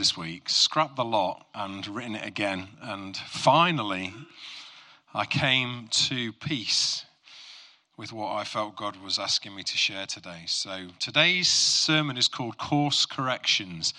this 0.00 0.16
week, 0.16 0.48
scrapped 0.48 0.96
the 0.96 1.04
lot 1.04 1.46
and 1.54 1.86
written 1.86 2.14
it 2.14 2.26
again. 2.26 2.68
And 2.80 3.14
finally, 3.14 4.14
I 5.12 5.26
came 5.26 5.88
to 6.08 6.32
peace 6.32 7.04
with 7.98 8.10
what 8.10 8.32
I 8.32 8.44
felt 8.44 8.76
God 8.76 8.96
was 9.04 9.18
asking 9.18 9.54
me 9.54 9.62
to 9.62 9.76
share 9.76 10.06
today. 10.06 10.44
So 10.46 10.86
today's 10.98 11.48
sermon 11.48 12.16
is 12.16 12.28
called 12.28 12.56
Course 12.56 13.04
Corrections. 13.04 13.92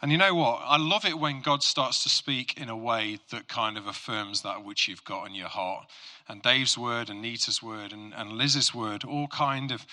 And 0.00 0.10
you 0.10 0.16
know 0.16 0.34
what? 0.34 0.62
I 0.64 0.78
love 0.78 1.04
it 1.04 1.18
when 1.18 1.42
God 1.42 1.62
starts 1.62 2.02
to 2.04 2.08
speak 2.08 2.58
in 2.58 2.70
a 2.70 2.76
way 2.76 3.18
that 3.30 3.46
kind 3.46 3.76
of 3.76 3.86
affirms 3.86 4.40
that 4.40 4.64
which 4.64 4.88
you've 4.88 5.04
got 5.04 5.26
in 5.26 5.34
your 5.34 5.48
heart. 5.48 5.84
And 6.30 6.40
Dave's 6.40 6.78
word 6.78 7.10
and 7.10 7.20
Nita's 7.20 7.62
word 7.62 7.92
and, 7.92 8.14
and 8.14 8.32
Liz's 8.32 8.74
word 8.74 9.04
all 9.04 9.28
kind 9.28 9.70
of 9.70 9.84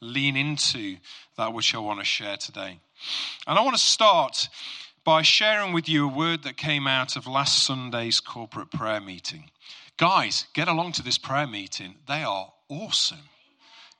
lean 0.00 0.36
into 0.36 0.98
that 1.36 1.52
which 1.52 1.74
I 1.74 1.78
want 1.78 1.98
to 1.98 2.04
share 2.04 2.36
today. 2.36 2.78
And 3.48 3.58
I 3.58 3.62
want 3.62 3.76
to 3.76 3.82
start 3.82 4.48
by 5.04 5.22
sharing 5.22 5.72
with 5.72 5.88
you 5.88 6.04
a 6.04 6.12
word 6.12 6.44
that 6.44 6.56
came 6.56 6.86
out 6.86 7.16
of 7.16 7.26
last 7.26 7.64
Sunday's 7.64 8.20
corporate 8.20 8.70
prayer 8.70 9.00
meeting. 9.00 9.50
Guys, 9.96 10.46
get 10.54 10.68
along 10.68 10.92
to 10.92 11.02
this 11.02 11.18
prayer 11.18 11.46
meeting. 11.46 11.96
They 12.06 12.22
are 12.22 12.52
awesome. 12.68 13.28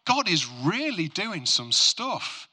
God 0.05 0.28
is 0.28 0.48
really 0.48 1.09
doing 1.09 1.45
some 1.45 1.73
stuff, 1.73 2.48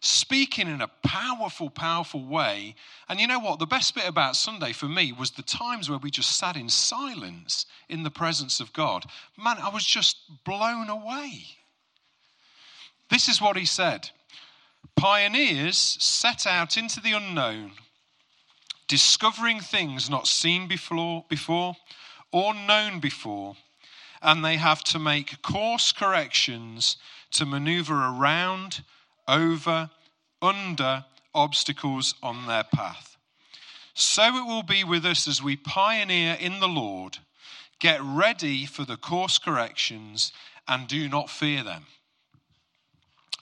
speaking 0.00 0.68
in 0.68 0.82
a 0.82 0.90
powerful, 1.02 1.70
powerful 1.70 2.24
way. 2.24 2.74
And 3.08 3.18
you 3.18 3.26
know 3.26 3.38
what? 3.38 3.58
The 3.58 3.66
best 3.66 3.94
bit 3.94 4.08
about 4.08 4.36
Sunday 4.36 4.72
for 4.72 4.86
me 4.86 5.12
was 5.12 5.30
the 5.30 5.42
times 5.42 5.88
where 5.88 5.98
we 5.98 6.10
just 6.10 6.36
sat 6.36 6.56
in 6.56 6.68
silence 6.68 7.64
in 7.88 8.02
the 8.02 8.10
presence 8.10 8.60
of 8.60 8.72
God. 8.74 9.06
Man, 9.42 9.56
I 9.58 9.70
was 9.70 9.84
just 9.84 10.16
blown 10.44 10.90
away. 10.90 11.44
This 13.08 13.28
is 13.28 13.40
what 13.40 13.56
he 13.56 13.64
said 13.64 14.10
Pioneers 14.96 15.78
set 15.78 16.46
out 16.46 16.76
into 16.76 17.00
the 17.00 17.12
unknown 17.12 17.72
discovering 18.88 19.60
things 19.60 20.08
not 20.08 20.26
seen 20.26 20.68
before, 20.68 21.24
before 21.28 21.76
or 22.32 22.54
known 22.54 23.00
before, 23.00 23.56
and 24.22 24.44
they 24.44 24.56
have 24.56 24.82
to 24.84 24.98
make 24.98 25.42
course 25.42 25.92
corrections 25.92 26.96
to 27.32 27.46
maneuver 27.46 27.94
around, 27.94 28.82
over, 29.28 29.90
under 30.40 31.04
obstacles 31.34 32.14
on 32.22 32.46
their 32.46 32.64
path. 32.64 33.16
So 33.94 34.36
it 34.36 34.46
will 34.46 34.62
be 34.62 34.84
with 34.84 35.04
us 35.04 35.26
as 35.26 35.42
we 35.42 35.56
pioneer 35.56 36.36
in 36.38 36.60
the 36.60 36.68
Lord, 36.68 37.18
get 37.78 38.00
ready 38.02 38.66
for 38.66 38.84
the 38.84 38.96
course 38.96 39.38
corrections, 39.38 40.32
and 40.68 40.88
do 40.88 41.08
not 41.08 41.30
fear 41.30 41.62
them. 41.62 41.86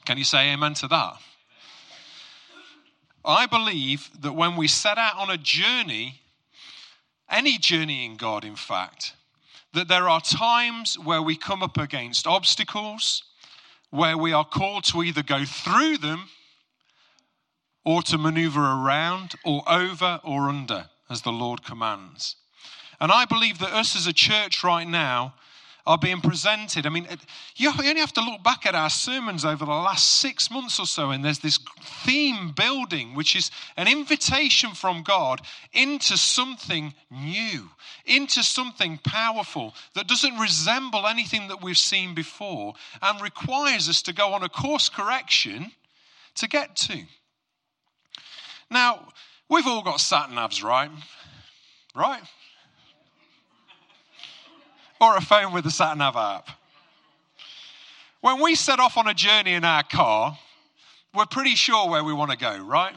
Can 0.04 0.19
you 0.19 0.24
say 0.24 0.52
amen 0.52 0.74
to 0.74 0.88
that? 0.88 1.16
I 3.25 3.47
believe 3.47 4.11
that 4.20 4.33
when 4.33 4.56
we 4.56 4.69
set 4.69 4.98
out 4.98 5.17
on 5.17 5.30
a 5.30 5.39
journey, 5.39 6.20
any 7.31 7.58
journey 7.58 8.05
in 8.05 8.16
God, 8.16 8.44
in 8.44 8.56
fact, 8.56 9.14
that 9.72 9.89
there 9.89 10.08
are 10.08 10.20
times 10.20 10.98
where 10.98 11.22
we 11.22 11.36
come 11.36 11.62
up 11.62 11.78
against 11.78 12.27
obstacles, 12.27 13.22
where 13.91 14.19
we 14.19 14.33
are 14.33 14.44
called 14.44 14.84
to 14.84 15.03
either 15.03 15.22
go 15.22 15.44
through 15.44 15.98
them 15.98 16.28
or 17.84 18.03
to 18.03 18.19
maneuver 18.19 18.61
around 18.61 19.33
or 19.44 19.62
over 19.69 20.20
or 20.22 20.48
under 20.48 20.91
as 21.09 21.22
the 21.22 21.33
Lord 21.33 21.64
commands. 21.64 22.36
And 23.00 23.11
I 23.11 23.25
believe 23.25 23.59
that 23.59 23.72
us 23.72 23.97
as 23.97 24.06
a 24.06 24.12
church 24.12 24.62
right 24.62 24.86
now 24.86 25.34
are 25.86 25.98
being 25.98 26.20
presented. 26.20 26.86
I 26.86 26.88
mean, 26.88 27.06
you 27.56 27.70
only 27.70 28.00
have 28.00 28.12
to 28.14 28.22
look 28.22 28.42
back 28.42 28.64
at 28.64 28.74
our 28.74 28.88
sermons 28.88 29.44
over 29.44 29.64
the 29.64 29.70
last 29.70 30.20
six 30.20 30.50
months 30.50 30.80
or 30.80 30.86
so, 30.86 31.10
and 31.10 31.24
there's 31.24 31.41
this 31.41 31.58
theme 32.04 32.52
building, 32.52 33.14
which 33.14 33.36
is 33.36 33.50
an 33.76 33.86
invitation 33.86 34.70
from 34.70 35.02
God 35.02 35.42
into 35.72 36.16
something 36.16 36.94
new, 37.10 37.68
into 38.06 38.42
something 38.42 38.98
powerful 39.04 39.74
that 39.94 40.08
doesn't 40.08 40.38
resemble 40.38 41.06
anything 41.06 41.48
that 41.48 41.62
we've 41.62 41.76
seen 41.76 42.14
before 42.14 42.75
and 43.03 43.20
requires 43.20 43.88
us 43.88 44.00
to 44.03 44.14
go 44.14 44.32
on 44.32 44.42
a 44.42 44.48
course 44.48 44.88
correction 44.88 45.70
to 46.36 46.48
get 46.48 46.76
to. 46.76 47.03
Now, 48.70 49.09
we've 49.50 49.66
all 49.66 49.82
got 49.82 50.00
sat 50.00 50.30
navs, 50.30 50.62
right? 50.62 50.91
Right? 51.94 52.22
Or 55.00 55.16
a 55.16 55.21
phone 55.21 55.53
with 55.53 55.66
a 55.66 55.71
sat 55.71 55.97
nav 55.97 56.16
app. 56.16 56.49
When 58.21 58.41
we 58.41 58.55
set 58.55 58.81
off 58.81 58.97
on 58.97 59.06
a 59.06 59.15
journey 59.15 59.53
in 59.53 59.65
our 59.65 59.82
car, 59.82 60.38
we're 61.15 61.27
pretty 61.27 61.55
sure 61.55 61.88
where 61.91 62.03
we 62.03 62.12
want 62.12 62.31
to 62.31 62.37
go, 62.37 62.59
right? 62.59 62.94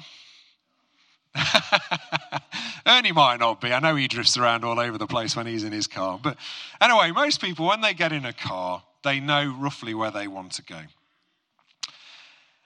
Ernie 2.85 3.11
might 3.11 3.39
not 3.39 3.61
be. 3.61 3.71
I 3.71 3.79
know 3.79 3.95
he 3.95 4.07
drifts 4.07 4.37
around 4.37 4.63
all 4.63 4.79
over 4.79 4.97
the 4.97 5.07
place 5.07 5.35
when 5.35 5.45
he's 5.45 5.63
in 5.63 5.71
his 5.71 5.87
car. 5.87 6.19
But 6.21 6.37
anyway, 6.81 7.11
most 7.11 7.41
people, 7.41 7.67
when 7.67 7.81
they 7.81 7.93
get 7.93 8.11
in 8.11 8.25
a 8.25 8.33
car, 8.33 8.83
they 9.03 9.19
know 9.19 9.55
roughly 9.59 9.93
where 9.93 10.11
they 10.11 10.27
want 10.27 10.53
to 10.53 10.63
go. 10.63 10.79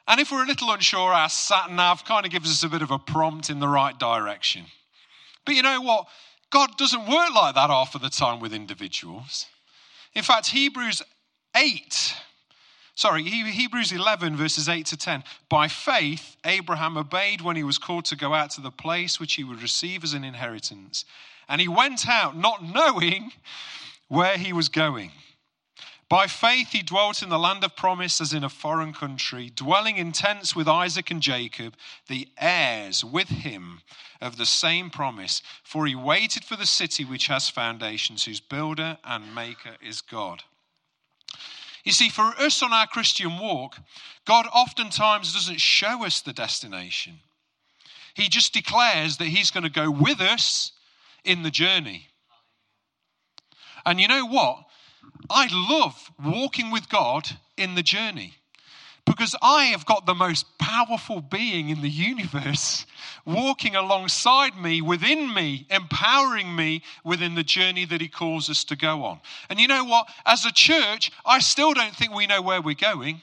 And 0.07 0.19
if 0.19 0.31
we're 0.31 0.43
a 0.43 0.47
little 0.47 0.71
unsure, 0.71 1.13
our 1.13 1.29
sat 1.29 1.71
nav 1.71 2.05
kind 2.05 2.25
of 2.25 2.31
gives 2.31 2.49
us 2.49 2.63
a 2.63 2.69
bit 2.69 2.81
of 2.81 2.91
a 2.91 2.99
prompt 2.99 3.49
in 3.49 3.59
the 3.59 3.67
right 3.67 3.97
direction. 3.97 4.65
But 5.45 5.55
you 5.55 5.63
know 5.63 5.81
what? 5.81 6.07
God 6.51 6.77
doesn't 6.77 7.07
work 7.07 7.33
like 7.33 7.55
that 7.55 7.69
half 7.69 7.95
of 7.95 8.01
the 8.01 8.09
time 8.09 8.39
with 8.39 8.53
individuals. 8.53 9.47
In 10.13 10.21
fact, 10.21 10.47
Hebrews 10.47 11.01
8, 11.55 12.15
sorry, 12.93 13.23
Hebrews 13.23 13.91
11, 13.91 14.35
verses 14.35 14.67
8 14.67 14.85
to 14.87 14.97
10. 14.97 15.23
By 15.49 15.67
faith, 15.69 16.35
Abraham 16.45 16.97
obeyed 16.97 17.41
when 17.41 17.55
he 17.55 17.63
was 17.63 17.77
called 17.77 18.05
to 18.05 18.17
go 18.17 18.33
out 18.33 18.51
to 18.51 18.61
the 18.61 18.71
place 18.71 19.19
which 19.19 19.35
he 19.35 19.43
would 19.43 19.61
receive 19.61 20.03
as 20.03 20.13
an 20.13 20.25
inheritance. 20.25 21.05
And 21.47 21.61
he 21.61 21.67
went 21.67 22.07
out 22.07 22.37
not 22.37 22.63
knowing 22.63 23.31
where 24.09 24.37
he 24.37 24.51
was 24.51 24.67
going. 24.67 25.11
By 26.11 26.27
faith, 26.27 26.73
he 26.73 26.81
dwelt 26.81 27.23
in 27.23 27.29
the 27.29 27.39
land 27.39 27.63
of 27.63 27.77
promise 27.77 28.19
as 28.19 28.33
in 28.33 28.43
a 28.43 28.49
foreign 28.49 28.91
country, 28.91 29.49
dwelling 29.49 29.95
in 29.95 30.11
tents 30.11 30.53
with 30.53 30.67
Isaac 30.67 31.09
and 31.09 31.21
Jacob, 31.21 31.77
the 32.09 32.27
heirs 32.37 33.01
with 33.01 33.29
him 33.29 33.79
of 34.19 34.35
the 34.35 34.45
same 34.45 34.89
promise. 34.89 35.41
For 35.63 35.85
he 35.85 35.95
waited 35.95 36.43
for 36.43 36.57
the 36.57 36.65
city 36.65 37.05
which 37.05 37.27
has 37.27 37.47
foundations, 37.47 38.25
whose 38.25 38.41
builder 38.41 38.97
and 39.05 39.33
maker 39.33 39.77
is 39.81 40.01
God. 40.01 40.43
You 41.85 41.93
see, 41.93 42.09
for 42.09 42.33
us 42.37 42.61
on 42.61 42.73
our 42.73 42.87
Christian 42.87 43.39
walk, 43.39 43.77
God 44.25 44.47
oftentimes 44.53 45.33
doesn't 45.33 45.61
show 45.61 46.03
us 46.03 46.19
the 46.19 46.33
destination. 46.33 47.21
He 48.15 48.27
just 48.27 48.53
declares 48.53 49.15
that 49.15 49.27
He's 49.27 49.49
going 49.49 49.63
to 49.63 49.69
go 49.69 49.89
with 49.89 50.19
us 50.19 50.73
in 51.23 51.43
the 51.43 51.51
journey. 51.51 52.09
And 53.85 54.01
you 54.01 54.09
know 54.09 54.25
what? 54.25 54.65
I 55.31 55.47
love 55.51 56.11
walking 56.23 56.71
with 56.71 56.89
God 56.89 57.29
in 57.57 57.75
the 57.75 57.83
journey 57.83 58.35
because 59.05 59.35
I 59.41 59.65
have 59.65 59.85
got 59.85 60.05
the 60.05 60.13
most 60.13 60.45
powerful 60.57 61.21
being 61.21 61.69
in 61.69 61.81
the 61.81 61.89
universe 61.89 62.85
walking 63.25 63.75
alongside 63.75 64.55
me, 64.57 64.81
within 64.81 65.33
me, 65.33 65.65
empowering 65.69 66.55
me 66.55 66.83
within 67.03 67.35
the 67.35 67.43
journey 67.43 67.85
that 67.85 68.01
He 68.01 68.07
calls 68.07 68.49
us 68.49 68.63
to 68.65 68.75
go 68.75 69.03
on. 69.03 69.19
And 69.49 69.59
you 69.59 69.67
know 69.67 69.83
what? 69.83 70.07
As 70.25 70.45
a 70.45 70.51
church, 70.51 71.11
I 71.25 71.39
still 71.39 71.73
don't 71.73 71.95
think 71.95 72.13
we 72.13 72.27
know 72.27 72.41
where 72.41 72.61
we're 72.61 72.75
going. 72.75 73.21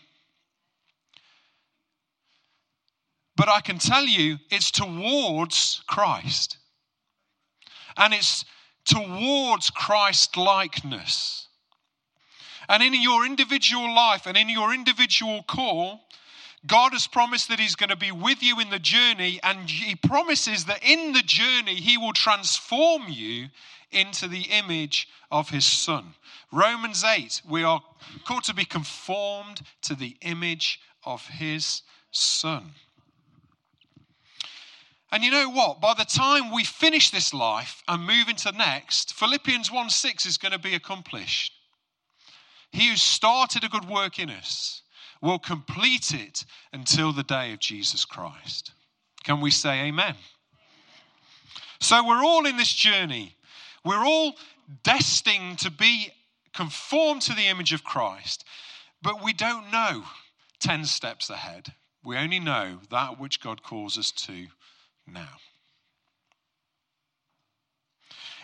But 3.37 3.49
I 3.49 3.61
can 3.61 3.79
tell 3.79 4.05
you 4.05 4.39
it's 4.51 4.71
towards 4.71 5.83
Christ. 5.87 6.59
And 7.97 8.13
it's 8.13 8.45
towards 8.85 9.71
Christ 9.71 10.37
likeness. 10.37 11.48
And 12.69 12.83
in 12.83 12.95
your 13.01 13.25
individual 13.25 13.95
life 13.95 14.27
and 14.27 14.37
in 14.37 14.49
your 14.49 14.75
individual 14.75 15.43
call, 15.43 16.01
God 16.67 16.93
has 16.93 17.07
promised 17.07 17.49
that 17.49 17.61
He's 17.61 17.77
going 17.77 17.91
to 17.91 17.97
be 17.97 18.13
with 18.13 18.43
you 18.43 18.61
in 18.61 18.71
the 18.71 18.79
journey, 18.79 19.41
and 19.43 19.71
He 19.71 19.95
promises 19.95 20.65
that 20.65 20.83
in 20.83 21.13
the 21.13 21.23
journey, 21.23 21.77
He 21.77 21.97
will 21.97 22.13
transform 22.13 23.05
you 23.09 23.49
into 23.91 24.29
the 24.29 24.43
image 24.51 25.09
of 25.31 25.49
His 25.51 25.65
Son. 25.65 26.15
Romans 26.53 27.05
8, 27.05 27.43
we 27.49 27.63
are 27.63 27.83
called 28.27 28.45
to 28.45 28.55
be 28.55 28.65
conformed 28.65 29.63
to 29.83 29.95
the 29.95 30.17
image 30.23 30.81
of 31.05 31.27
His 31.27 31.83
Son. 32.11 32.73
And 35.11 35.25
you 35.25 35.31
know 35.31 35.49
what? 35.49 35.81
By 35.81 35.95
the 35.95 36.05
time 36.05 36.53
we 36.53 36.65
finish 36.65 37.11
this 37.11 37.33
life 37.33 37.83
and 37.89 38.07
move 38.07 38.29
into 38.29 38.53
next, 38.53 39.15
Philippians 39.15 39.73
1 39.73 39.89
6 39.89 40.27
is 40.27 40.37
going 40.37 40.53
to 40.53 40.59
be 40.59 40.75
accomplished. 40.75 41.58
He 42.73 42.91
who 42.91 42.97
started 42.97 43.65
a 43.65 43.69
good 43.69 43.89
work 43.89 44.19
in 44.19 44.31
us 44.31 44.83
will 45.21 45.39
complete 45.39 46.13
it 46.13 46.45
until 46.73 47.13
the 47.13 47.23
day 47.23 47.53
of 47.53 47.59
Jesus 47.61 48.05
Christ. 48.05 48.73
Can 49.25 49.41
we 49.41 49.51
say 49.51 49.87
amen? 49.87 50.15
So 51.81 52.07
we're 52.07 52.25
all 52.25 52.47
in 52.47 52.57
this 52.57 52.73
journey. 52.73 53.37
We're 53.85 54.05
all 54.05 54.35
destined 54.83 55.61
to 55.61 55.71
be 55.71 56.11
conformed 56.53 57.23
to 57.23 57.35
the 57.35 57.47
image 57.47 57.73
of 57.73 57.85
Christ, 57.85 58.45
but 59.03 59.23
we 59.23 59.33
don't 59.33 59.73
know 59.73 60.05
10 60.61 60.85
steps 60.85 61.31
ahead. 61.31 61.73
We 62.05 62.17
only 62.17 62.41
know 62.41 62.81
that 62.91 63.19
which 63.19 63.41
God 63.41 63.63
calls 63.63 63.99
us 63.99 64.11
to 64.13 64.47
now. 65.07 65.37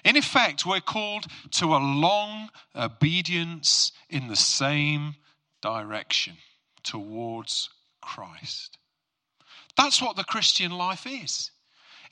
In 0.04 0.16
effect, 0.16 0.66
we're 0.66 0.80
called 0.80 1.26
to 1.52 1.74
a 1.74 1.78
long 1.78 2.50
obedience 2.76 3.92
in 4.10 4.28
the 4.28 4.36
same 4.36 5.16
direction 5.62 6.36
towards 6.82 7.70
Christ. 8.02 8.76
That's 9.76 10.02
what 10.02 10.16
the 10.16 10.24
Christian 10.24 10.70
life 10.70 11.06
is. 11.06 11.50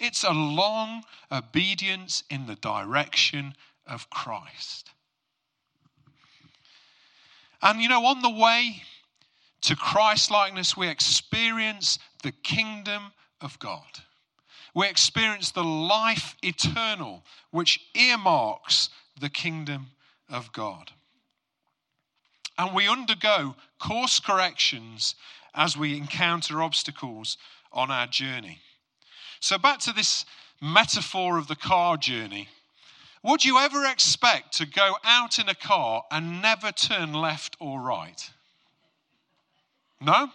It's 0.00 0.24
a 0.24 0.32
long 0.32 1.04
obedience 1.30 2.24
in 2.30 2.46
the 2.46 2.56
direction 2.56 3.54
of 3.86 4.08
Christ. 4.10 4.90
And 7.60 7.80
you 7.80 7.88
know, 7.88 8.06
on 8.06 8.22
the 8.22 8.30
way 8.30 8.82
to 9.62 9.76
Christ 9.76 10.30
likeness, 10.30 10.76
we 10.76 10.88
experience 10.88 11.98
the 12.22 12.32
kingdom 12.32 13.12
of 13.40 13.58
God. 13.58 14.02
We 14.74 14.88
experience 14.88 15.50
the 15.50 15.64
life 15.64 16.36
eternal, 16.42 17.22
which 17.50 17.80
earmarks 17.94 18.88
the 19.20 19.28
kingdom 19.28 19.88
of 20.28 20.52
God. 20.52 20.92
And 22.58 22.74
we 22.74 22.88
undergo 22.88 23.56
course 23.78 24.20
corrections 24.20 25.14
as 25.54 25.76
we 25.76 25.96
encounter 25.96 26.62
obstacles 26.62 27.36
on 27.72 27.90
our 27.90 28.06
journey. 28.06 28.60
So, 29.40 29.58
back 29.58 29.80
to 29.80 29.92
this 29.92 30.24
metaphor 30.60 31.38
of 31.38 31.48
the 31.48 31.56
car 31.56 31.96
journey. 31.96 32.48
Would 33.24 33.44
you 33.44 33.58
ever 33.58 33.84
expect 33.84 34.54
to 34.58 34.66
go 34.66 34.96
out 35.04 35.38
in 35.38 35.48
a 35.48 35.54
car 35.54 36.04
and 36.10 36.42
never 36.42 36.72
turn 36.72 37.12
left 37.12 37.56
or 37.60 37.80
right? 37.80 38.30
No? 40.00 40.30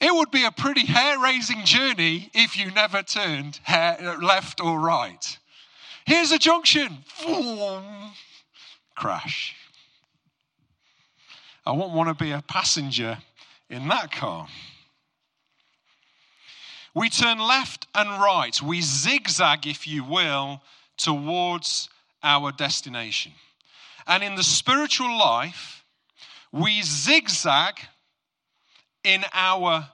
It 0.00 0.14
would 0.14 0.30
be 0.30 0.44
a 0.44 0.50
pretty 0.50 0.84
hair 0.86 1.18
raising 1.18 1.64
journey 1.64 2.30
if 2.34 2.56
you 2.56 2.70
never 2.70 3.02
turned 3.02 3.58
hair, 3.62 3.96
uh, 4.00 4.18
left 4.18 4.60
or 4.60 4.78
right. 4.78 5.38
Here's 6.04 6.32
a 6.32 6.38
junction. 6.38 6.98
Crash. 8.94 9.54
I 11.64 11.72
wouldn't 11.72 11.94
want 11.94 12.16
to 12.16 12.24
be 12.24 12.30
a 12.30 12.42
passenger 12.42 13.18
in 13.68 13.88
that 13.88 14.12
car. 14.12 14.46
We 16.94 17.10
turn 17.10 17.38
left 17.38 17.86
and 17.94 18.08
right. 18.08 18.60
We 18.62 18.80
zigzag, 18.80 19.66
if 19.66 19.86
you 19.86 20.04
will, 20.04 20.62
towards 20.96 21.88
our 22.22 22.52
destination. 22.52 23.32
And 24.06 24.22
in 24.22 24.34
the 24.34 24.42
spiritual 24.42 25.18
life, 25.18 25.84
we 26.52 26.80
zigzag 26.82 27.80
in 29.06 29.24
our 29.32 29.88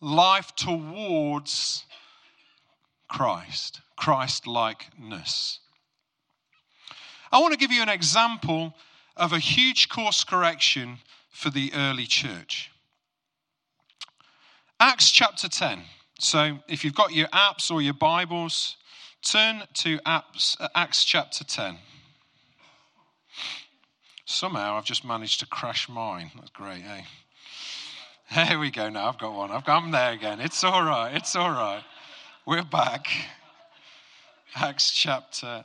life 0.00 0.56
towards 0.56 1.84
Christ, 3.06 3.82
Christ 3.96 4.46
likeness. 4.46 5.60
I 7.30 7.38
want 7.38 7.52
to 7.52 7.58
give 7.58 7.70
you 7.70 7.82
an 7.82 7.90
example 7.90 8.74
of 9.14 9.34
a 9.34 9.38
huge 9.38 9.90
course 9.90 10.24
correction 10.24 10.98
for 11.28 11.50
the 11.50 11.70
early 11.74 12.06
church. 12.06 12.70
Acts 14.80 15.10
chapter 15.10 15.48
10. 15.48 15.82
So 16.18 16.58
if 16.66 16.82
you've 16.82 16.94
got 16.94 17.12
your 17.12 17.28
apps 17.28 17.70
or 17.70 17.82
your 17.82 17.94
Bibles, 17.94 18.76
turn 19.22 19.64
to 19.74 20.00
Acts, 20.06 20.56
Acts 20.74 21.04
chapter 21.04 21.44
10. 21.44 21.76
Somehow 24.24 24.76
I've 24.76 24.84
just 24.84 25.04
managed 25.04 25.40
to 25.40 25.46
crash 25.46 25.90
mine. 25.90 26.30
That's 26.34 26.50
great, 26.50 26.82
eh? 26.84 27.02
Here 28.30 28.58
we 28.58 28.72
go 28.72 28.88
now. 28.88 29.08
I've 29.08 29.18
got 29.18 29.34
one. 29.34 29.52
I've 29.52 29.68
I'm 29.68 29.92
there 29.92 30.12
again. 30.12 30.40
It's 30.40 30.64
all 30.64 30.82
right. 30.82 31.14
It's 31.14 31.36
all 31.36 31.50
right. 31.50 31.82
We're 32.44 32.64
back. 32.64 33.06
Acts 34.56 34.90
chapter 34.90 35.64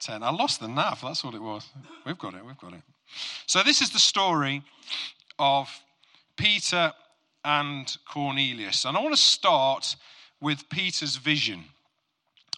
10. 0.00 0.22
I 0.22 0.30
lost 0.30 0.60
the 0.60 0.68
nav. 0.68 1.00
That's 1.02 1.22
what 1.22 1.34
it 1.34 1.42
was. 1.42 1.68
We've 2.06 2.18
got 2.18 2.32
it. 2.32 2.44
We've 2.46 2.56
got 2.56 2.72
it. 2.72 2.80
So, 3.46 3.62
this 3.62 3.82
is 3.82 3.90
the 3.90 3.98
story 3.98 4.62
of 5.38 5.68
Peter 6.38 6.94
and 7.44 7.94
Cornelius. 8.10 8.86
And 8.86 8.96
I 8.96 9.00
want 9.00 9.14
to 9.14 9.20
start 9.20 9.94
with 10.40 10.68
Peter's 10.70 11.16
vision. 11.16 11.64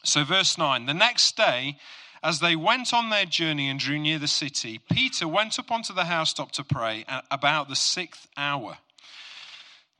So, 0.05 0.23
verse 0.23 0.59
9 0.59 0.87
The 0.87 0.95
next 0.95 1.37
day, 1.37 1.77
as 2.23 2.39
they 2.39 2.55
went 2.55 2.95
on 2.95 3.11
their 3.11 3.25
journey 3.25 3.69
and 3.69 3.81
drew 3.81 3.99
near 3.99 4.21
the 4.21 4.29
city, 4.29 4.79
Peter 4.93 5.27
went 5.27 5.59
up 5.59 5.73
onto 5.73 5.93
the 5.93 6.05
housetop 6.05 6.53
to 6.53 6.63
pray 6.63 7.05
at 7.09 7.25
about 7.33 7.69
the 7.69 7.77
sixth 7.77 8.29
hour. 8.37 8.79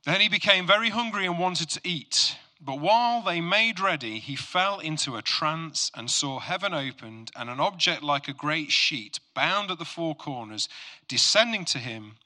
Then 0.05 0.21
he 0.21 0.29
became 0.29 0.65
very 0.65 0.89
hungry 0.89 1.25
and 1.25 1.37
wanted 1.37 1.69
to 1.69 1.81
eat. 1.83 2.35
But 2.59 2.79
while 2.79 3.21
they 3.21 3.41
made 3.41 3.79
ready, 3.79 4.19
he 4.19 4.35
fell 4.35 4.79
into 4.79 5.15
a 5.15 5.21
trance 5.21 5.91
and 5.95 6.09
saw 6.09 6.39
heaven 6.39 6.73
opened 6.73 7.31
and 7.35 7.49
an 7.49 7.59
object 7.59 8.03
like 8.03 8.27
a 8.27 8.33
great 8.33 8.71
sheet, 8.71 9.19
bound 9.33 9.71
at 9.71 9.79
the 9.79 9.85
four 9.85 10.15
corners, 10.15 10.69
descending 11.07 11.65
to 11.65 11.79
him 11.79 12.17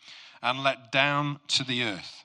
and 0.42 0.62
let 0.62 0.92
down 0.92 1.40
to 1.48 1.64
the 1.64 1.84
earth. 1.84 2.24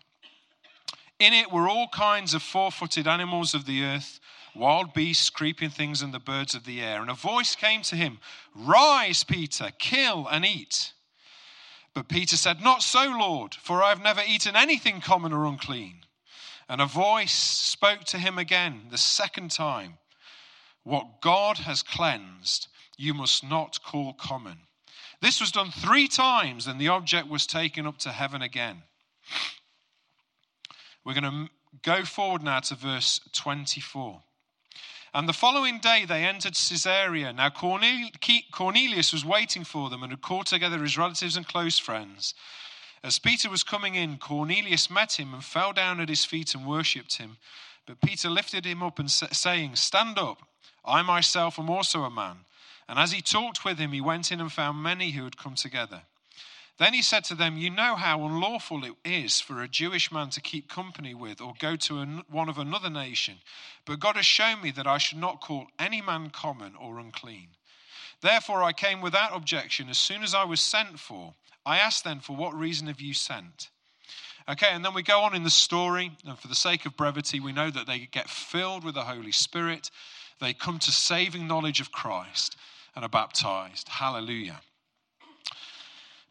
In 1.21 1.33
it 1.33 1.53
were 1.53 1.69
all 1.69 1.89
kinds 1.89 2.35
of 2.35 2.43
four 2.43 2.73
footed 2.73 3.07
animals 3.07 3.55
of 3.55 3.67
the 3.67 3.85
earth, 3.85 4.19
wild 4.57 4.93
beasts, 4.93 5.31
creeping 5.31 5.71
things, 5.71 6.03
and 6.03 6.13
the 6.13 6.19
birds 6.19 6.55
of 6.55 6.65
the 6.65 6.81
air. 6.81 7.01
And 7.01 7.11
a 7.11 7.15
voice 7.15 7.55
came 7.55 7.83
to 7.83 7.97
him 7.97 8.19
Rise, 8.55 9.23
Peter, 9.23 9.71
kill 9.79 10.27
and 10.27 10.45
eat. 10.45 10.93
But 11.95 12.09
Peter 12.09 12.37
said, 12.37 12.61
Not 12.61 12.83
so, 12.83 13.05
Lord, 13.19 13.55
for 13.55 13.83
I 13.83 13.89
have 13.89 14.03
never 14.03 14.23
eaten 14.27 14.57
anything 14.57 15.01
common 15.01 15.33
or 15.33 15.45
unclean. 15.47 16.05
And 16.69 16.81
a 16.81 16.87
voice 16.87 17.33
spoke 17.33 18.05
to 18.05 18.19
him 18.19 18.39
again 18.39 18.87
the 18.91 18.99
second 18.99 19.51
time 19.51 19.99
What 20.85 21.21
God 21.21 21.59
has 21.59 21.83
cleansed, 21.83 22.69
you 22.97 23.13
must 23.13 23.43
not 23.43 23.83
call 23.83 24.13
common. 24.13 24.59
This 25.21 25.41
was 25.41 25.53
done 25.53 25.71
three 25.71 26.09
times, 26.09 26.67
and 26.67 26.81
the 26.81 26.89
object 26.89 27.29
was 27.29 27.47
taken 27.47 27.87
up 27.87 27.99
to 27.99 28.13
heaven 28.13 28.41
again. 28.41 28.83
We're 31.05 31.15
going 31.15 31.25
to 31.25 31.51
go 31.83 32.05
forward 32.05 32.43
now 32.43 32.61
to 32.61 32.75
verse 32.75 33.21
24. 33.33 34.23
And 35.13 35.29
the 35.29 35.33
following 35.33 35.79
day 35.79 36.05
they 36.05 36.25
entered 36.25 36.55
Caesarea. 36.55 37.33
Now 37.33 37.51
Cornelius 37.51 39.13
was 39.13 39.25
waiting 39.25 39.65
for 39.65 39.91
them 39.91 40.03
and 40.03 40.13
had 40.13 40.23
called 40.23 40.47
together 40.47 40.79
his 40.79 40.97
relatives 40.97 41.37
and 41.37 41.47
close 41.47 41.79
friends. 41.79 42.35
As 43.03 43.19
Peter 43.19 43.51
was 43.51 43.63
coming 43.63 43.95
in, 43.95 44.19
Cornelius 44.19 44.91
met 44.91 45.19
him 45.19 45.35
and 45.35 45.43
fell 45.43 45.73
down 45.73 46.01
at 46.01 46.09
his 46.09 46.25
feet 46.25 46.55
and 46.55 46.67
worshipped 46.67 47.17
him. 47.17 47.39
But 47.87 48.01
Peter 48.01 48.31
lifted 48.31 48.65
him 48.65 48.83
up 48.83 48.99
and 48.99 49.11
saying, 49.11 49.77
Stand 49.77 50.19
up, 50.19 50.47
I 50.85 51.03
myself 51.03 51.59
am 51.59 51.71
also 51.71 52.05
a 52.05 52.11
man. 52.11 52.45
And 52.89 52.99
as 52.99 53.13
he 53.13 53.23
talked 53.23 53.65
with 53.65 53.79
him, 53.79 53.93
he 53.93 54.01
went 54.01 54.31
in 54.31 54.41
and 54.41 54.53
found 54.53 54.83
many 54.83 55.13
who 55.13 55.25
had 55.25 55.37
come 55.37 55.55
together. 55.55 56.03
Then 56.81 56.95
he 56.95 57.03
said 57.03 57.25
to 57.25 57.35
them, 57.35 57.59
You 57.59 57.69
know 57.69 57.95
how 57.95 58.25
unlawful 58.25 58.87
it 58.87 58.95
is 59.05 59.39
for 59.39 59.63
a 59.63 59.69
Jewish 59.69 60.11
man 60.11 60.31
to 60.31 60.41
keep 60.41 60.67
company 60.67 61.13
with 61.13 61.39
or 61.43 61.53
go 61.59 61.77
to 61.77 62.23
one 62.31 62.49
of 62.49 62.57
another 62.57 62.89
nation. 62.89 63.37
But 63.85 64.01
God 64.01 64.17
has 64.17 64.25
shown 64.25 64.63
me 64.63 64.71
that 64.71 64.87
I 64.87 64.97
should 64.97 65.19
not 65.19 65.43
call 65.43 65.67
any 65.79 66.01
man 66.01 66.31
common 66.31 66.73
or 66.81 66.99
unclean. 66.99 67.49
Therefore 68.23 68.63
I 68.63 68.73
came 68.73 69.03
without 69.03 69.37
objection 69.37 69.91
as 69.91 69.99
soon 69.99 70.23
as 70.23 70.35
I 70.35 70.45
was 70.45 70.63
sent 70.63 70.99
for. 70.99 71.35
I 71.67 71.79
asked 71.79 72.05
then, 72.05 72.21
For 72.21 72.35
what 72.35 72.55
reason 72.55 72.87
have 72.87 73.03
you 73.03 73.13
sent? 73.13 73.69
Okay, 74.49 74.71
and 74.71 74.83
then 74.83 74.95
we 74.95 75.03
go 75.03 75.21
on 75.21 75.35
in 75.35 75.45
the 75.45 75.51
story, 75.51 76.13
and 76.27 76.39
for 76.39 76.49
the 76.49 76.55
sake 76.55 76.87
of 76.87 76.97
brevity, 76.97 77.41
we 77.41 77.53
know 77.53 77.71
that 77.71 77.87
they 77.87 78.09
get 78.11 78.31
filled 78.31 78.85
with 78.85 78.95
the 78.95 79.05
Holy 79.05 79.33
Spirit. 79.33 79.91
They 80.41 80.55
come 80.55 80.79
to 80.79 80.91
saving 80.91 81.47
knowledge 81.47 81.83
of 81.83 81.93
Christ 81.93 82.57
and 82.97 83.05
are 83.05 83.11
baptized. 83.11 83.91
Hallelujah. 83.91 84.63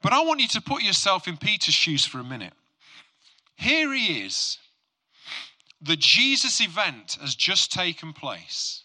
But 0.01 0.13
I 0.13 0.21
want 0.21 0.39
you 0.39 0.47
to 0.49 0.61
put 0.61 0.81
yourself 0.81 1.27
in 1.27 1.37
Peter's 1.37 1.73
shoes 1.73 2.05
for 2.05 2.19
a 2.19 2.23
minute. 2.23 2.53
Here 3.55 3.93
he 3.93 4.23
is. 4.23 4.57
The 5.81 5.97
Jesus 5.97 6.61
event 6.61 7.17
has 7.21 7.35
just 7.35 7.71
taken 7.71 8.13
place. 8.13 8.83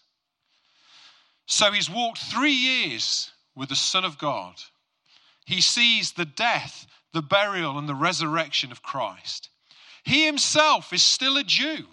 So 1.45 1.71
he's 1.71 1.89
walked 1.89 2.19
three 2.19 2.53
years 2.53 3.31
with 3.55 3.69
the 3.69 3.75
Son 3.75 4.03
of 4.03 4.17
God. 4.17 4.55
He 5.45 5.61
sees 5.61 6.11
the 6.11 6.25
death, 6.25 6.87
the 7.13 7.21
burial, 7.21 7.77
and 7.77 7.87
the 7.87 7.95
resurrection 7.95 8.71
of 8.71 8.81
Christ. 8.81 9.49
He 10.03 10.25
himself 10.25 10.91
is 10.91 11.03
still 11.03 11.37
a 11.37 11.43
Jew. 11.43 11.85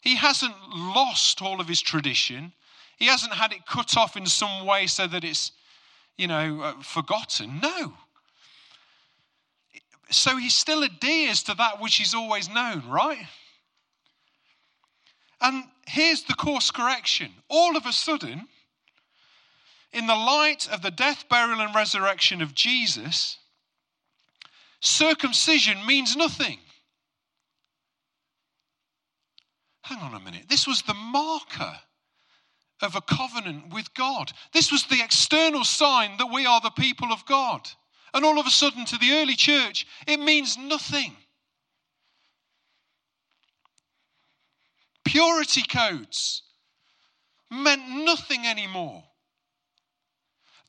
He 0.00 0.16
hasn't 0.16 0.54
lost 0.74 1.40
all 1.40 1.60
of 1.60 1.68
his 1.68 1.80
tradition. 1.80 2.52
He 2.96 3.06
hasn't 3.06 3.34
had 3.34 3.52
it 3.52 3.66
cut 3.66 3.96
off 3.96 4.16
in 4.16 4.26
some 4.26 4.66
way 4.66 4.86
so 4.86 5.06
that 5.06 5.24
it's 5.24 5.52
you 6.16 6.26
know, 6.26 6.60
uh, 6.62 6.82
forgotten. 6.82 7.60
No. 7.60 7.94
So 10.10 10.36
he 10.36 10.50
still 10.50 10.82
adheres 10.82 11.42
to 11.44 11.54
that 11.54 11.80
which 11.80 11.96
he's 11.96 12.14
always 12.14 12.48
known, 12.48 12.88
right? 12.88 13.26
And 15.40 15.64
here's 15.86 16.22
the 16.22 16.34
course 16.34 16.70
correction. 16.70 17.32
All 17.48 17.76
of 17.76 17.86
a 17.86 17.92
sudden, 17.92 18.46
in 19.92 20.06
the 20.06 20.14
light 20.14 20.68
of 20.70 20.82
the 20.82 20.90
death, 20.90 21.28
burial, 21.28 21.60
and 21.60 21.74
resurrection 21.74 22.40
of 22.40 22.54
Jesus, 22.54 23.38
circumcision 24.80 25.84
means 25.86 26.14
nothing. 26.14 26.58
Hang 29.82 29.98
on 29.98 30.14
a 30.14 30.20
minute. 30.20 30.44
This 30.48 30.66
was 30.66 30.82
the 30.82 30.94
marker 30.94 31.78
of 32.82 32.96
a 32.96 33.00
covenant 33.00 33.72
with 33.72 33.94
God. 33.94 34.32
This 34.52 34.72
was 34.72 34.84
the 34.84 35.02
external 35.02 35.64
sign 35.64 36.16
that 36.18 36.32
we 36.32 36.44
are 36.46 36.60
the 36.60 36.70
people 36.70 37.12
of 37.12 37.24
God. 37.26 37.68
And 38.12 38.24
all 38.24 38.38
of 38.38 38.46
a 38.46 38.50
sudden, 38.50 38.84
to 38.86 38.98
the 38.98 39.12
early 39.12 39.36
church, 39.36 39.86
it 40.06 40.20
means 40.20 40.58
nothing. 40.58 41.16
Purity 45.04 45.62
codes 45.62 46.42
meant 47.50 47.88
nothing 47.88 48.46
anymore. 48.46 49.04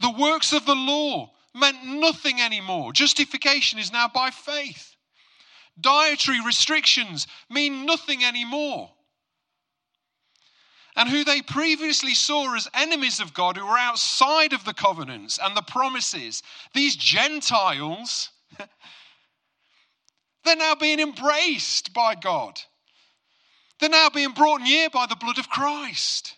The 0.01 0.11
works 0.11 0.53
of 0.53 0.65
the 0.65 0.75
law 0.75 1.31
meant 1.55 1.85
nothing 1.85 2.41
anymore. 2.41 2.93
Justification 2.93 3.79
is 3.79 3.91
now 3.91 4.07
by 4.13 4.31
faith. 4.31 4.95
Dietary 5.79 6.39
restrictions 6.45 7.27
mean 7.49 7.85
nothing 7.85 8.23
anymore. 8.23 8.91
And 10.95 11.09
who 11.09 11.23
they 11.23 11.41
previously 11.41 12.13
saw 12.13 12.55
as 12.55 12.67
enemies 12.73 13.19
of 13.19 13.33
God, 13.33 13.57
who 13.57 13.65
were 13.65 13.77
outside 13.77 14.53
of 14.53 14.63
the 14.63 14.73
covenants 14.73 15.39
and 15.41 15.57
the 15.57 15.63
promises, 15.63 16.43
these 16.73 16.95
Gentiles, 16.95 18.29
they're 20.45 20.55
now 20.55 20.75
being 20.75 20.99
embraced 20.99 21.93
by 21.93 22.13
God. 22.13 22.59
They're 23.79 23.89
now 23.89 24.09
being 24.09 24.33
brought 24.33 24.61
near 24.61 24.89
by 24.89 25.07
the 25.07 25.15
blood 25.15 25.39
of 25.39 25.49
Christ. 25.49 26.35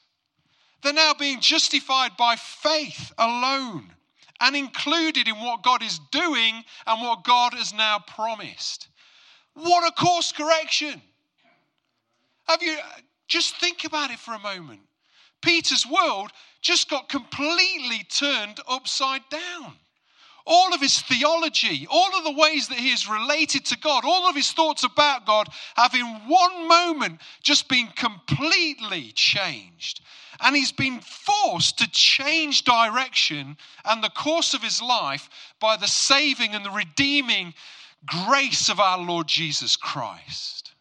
They're 0.82 0.94
now 0.94 1.14
being 1.14 1.42
justified 1.42 2.16
by 2.18 2.36
faith 2.38 3.12
alone 3.18 3.92
and 4.40 4.56
included 4.56 5.28
in 5.28 5.36
what 5.36 5.64
God 5.64 5.84
is 5.84 6.00
doing 6.12 6.64
and 6.88 7.02
what 7.02 7.24
God 7.24 7.54
has 7.54 7.74
now 7.74 8.00
promised. 8.00 8.88
What 9.54 9.88
a 9.88 9.92
course 9.92 10.32
correction! 10.32 11.02
Have 12.48 12.62
you 12.62 12.78
just 13.28 13.58
think 13.58 13.84
about 13.84 14.12
it 14.12 14.20
for 14.20 14.34
a 14.34 14.40
moment? 14.40 14.82
Peter's 15.42 15.86
world 15.86 16.32
just 16.62 16.90
got 16.90 17.10
completely 17.10 18.04
turned 18.10 18.60
upside 18.68 19.22
down. 19.30 19.76
All 20.48 20.74
of 20.76 20.82
his 20.82 21.02
theology, 21.02 21.88
all 21.90 22.16
of 22.16 22.24
the 22.24 22.40
ways 22.40 22.68
that 22.68 22.78
he 22.78 22.92
is 22.92 23.10
related 23.10 23.66
to 23.66 23.80
God, 23.80 24.04
all 24.06 24.30
of 24.30 24.36
his 24.36 24.52
thoughts 24.52 24.84
about 24.84 25.26
God 25.26 25.48
have 25.76 25.96
in 25.96 26.06
one 26.28 26.68
moment 26.68 27.20
just 27.42 27.68
been 27.68 27.88
completely 27.96 29.12
changed. 29.14 30.02
And 30.40 30.56
he's 30.56 30.72
been 30.72 31.00
forced 31.00 31.80
to 31.80 31.90
change 31.90 32.64
direction 32.64 33.58
and 33.86 34.04
the 34.04 34.10
course 34.10 34.54
of 34.54 34.62
his 34.62 34.82
life 34.82 35.30
by 35.60 35.78
the 35.78 35.88
saving 35.88 36.54
and 36.54 36.64
the 36.64 36.72
redeeming 36.72 37.56
grace 38.06 38.70
of 38.70 38.80
our 38.80 39.00
Lord 39.00 39.28
Jesus 39.28 39.76
Christ. 39.76 40.75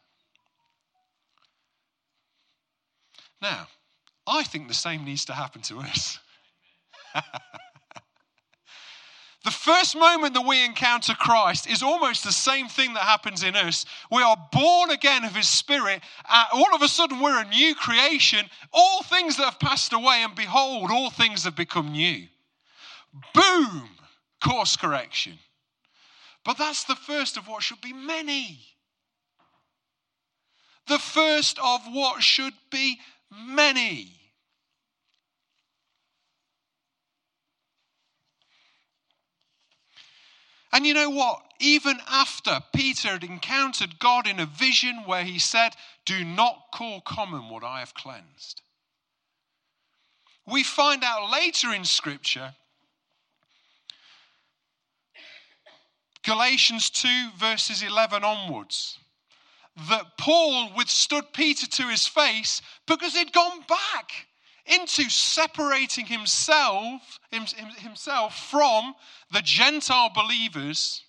Now, 3.44 3.68
I 4.26 4.42
think 4.42 4.68
the 4.68 4.74
same 4.74 5.04
needs 5.04 5.26
to 5.26 5.34
happen 5.34 5.60
to 5.62 5.80
us. 5.80 6.18
The 9.44 9.50
first 9.50 9.94
moment 9.94 10.32
that 10.32 10.46
we 10.46 10.64
encounter 10.64 11.12
Christ 11.12 11.68
is 11.68 11.82
almost 11.82 12.24
the 12.24 12.32
same 12.32 12.66
thing 12.66 12.94
that 12.94 13.02
happens 13.02 13.42
in 13.42 13.54
us. 13.54 13.84
We 14.10 14.22
are 14.22 14.38
born 14.50 14.90
again 14.90 15.22
of 15.22 15.36
His 15.36 15.46
Spirit. 15.46 16.00
Uh, 16.26 16.44
all 16.54 16.74
of 16.74 16.80
a 16.80 16.88
sudden, 16.88 17.20
we're 17.20 17.42
a 17.42 17.48
new 17.50 17.74
creation. 17.74 18.46
All 18.72 19.02
things 19.02 19.36
that 19.36 19.44
have 19.44 19.60
passed 19.60 19.92
away, 19.92 20.22
and 20.22 20.34
behold, 20.34 20.90
all 20.90 21.10
things 21.10 21.44
have 21.44 21.54
become 21.54 21.92
new. 21.92 22.26
Boom! 23.34 23.90
Course 24.42 24.78
correction. 24.78 25.38
But 26.42 26.56
that's 26.56 26.84
the 26.84 26.96
first 26.96 27.36
of 27.36 27.46
what 27.46 27.62
should 27.62 27.82
be 27.82 27.92
many. 27.92 28.60
The 30.86 30.98
first 30.98 31.58
of 31.62 31.82
what 31.92 32.22
should 32.22 32.54
be 32.70 32.98
many. 33.46 34.12
And 40.74 40.84
you 40.84 40.92
know 40.92 41.10
what? 41.10 41.40
Even 41.60 41.98
after 42.10 42.58
Peter 42.74 43.10
had 43.10 43.22
encountered 43.22 44.00
God 44.00 44.26
in 44.26 44.40
a 44.40 44.46
vision 44.46 45.04
where 45.06 45.22
he 45.22 45.38
said, 45.38 45.76
Do 46.04 46.24
not 46.24 46.72
call 46.74 47.00
common 47.00 47.48
what 47.48 47.62
I 47.62 47.78
have 47.78 47.94
cleansed. 47.94 48.60
We 50.46 50.64
find 50.64 51.04
out 51.04 51.30
later 51.30 51.72
in 51.72 51.84
Scripture, 51.84 52.54
Galatians 56.24 56.90
2, 56.90 57.30
verses 57.38 57.82
11 57.82 58.24
onwards, 58.24 58.98
that 59.88 60.16
Paul 60.19 60.71
withstood 60.76 61.25
Peter 61.33 61.66
to 61.66 61.88
his 61.88 62.07
face 62.07 62.62
because 62.87 63.14
he'd 63.14 63.33
gone 63.33 63.61
back 63.69 64.12
into 64.66 65.11
separating 65.11 66.07
himself, 66.07 67.19
himself 67.31 68.49
from 68.50 68.95
the 69.33 69.43
Gentile 69.43 70.11
believers 70.14 71.02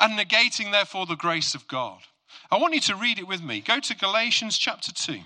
and 0.00 0.18
negating, 0.18 0.70
therefore, 0.70 1.06
the 1.06 1.16
grace 1.16 1.54
of 1.54 1.66
God. 1.68 1.98
I 2.50 2.58
want 2.58 2.74
you 2.74 2.80
to 2.82 2.96
read 2.96 3.18
it 3.18 3.26
with 3.26 3.42
me. 3.42 3.60
Go 3.60 3.80
to 3.80 3.96
Galatians 3.96 4.56
chapter 4.56 4.92
2. 4.92 5.20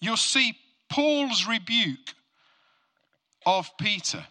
You'll 0.00 0.16
see 0.16 0.56
Paul's 0.88 1.46
rebuke 1.46 2.14
of 3.46 3.70
Peter. 3.78 4.26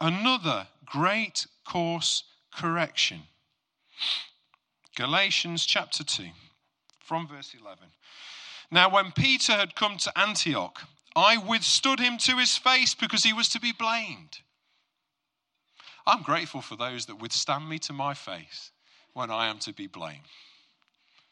Another 0.00 0.68
great 0.84 1.46
course 1.64 2.24
correction. 2.54 3.22
Galatians 4.96 5.66
chapter 5.66 6.04
2, 6.04 6.24
from 7.04 7.26
verse 7.26 7.54
11. 7.58 7.84
Now, 8.70 8.88
when 8.88 9.12
Peter 9.12 9.52
had 9.52 9.74
come 9.74 9.96
to 9.98 10.18
Antioch, 10.18 10.82
I 11.16 11.36
withstood 11.36 11.98
him 11.98 12.18
to 12.18 12.38
his 12.38 12.56
face 12.56 12.94
because 12.94 13.24
he 13.24 13.32
was 13.32 13.48
to 13.50 13.60
be 13.60 13.72
blamed. 13.72 14.38
I'm 16.06 16.22
grateful 16.22 16.60
for 16.60 16.76
those 16.76 17.06
that 17.06 17.20
withstand 17.20 17.68
me 17.68 17.78
to 17.80 17.92
my 17.92 18.14
face 18.14 18.70
when 19.12 19.30
I 19.30 19.48
am 19.48 19.58
to 19.60 19.72
be 19.72 19.86
blamed. 19.86 20.24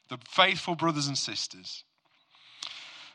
The 0.08 0.18
faithful 0.28 0.74
brothers 0.74 1.06
and 1.06 1.18
sisters. 1.18 1.84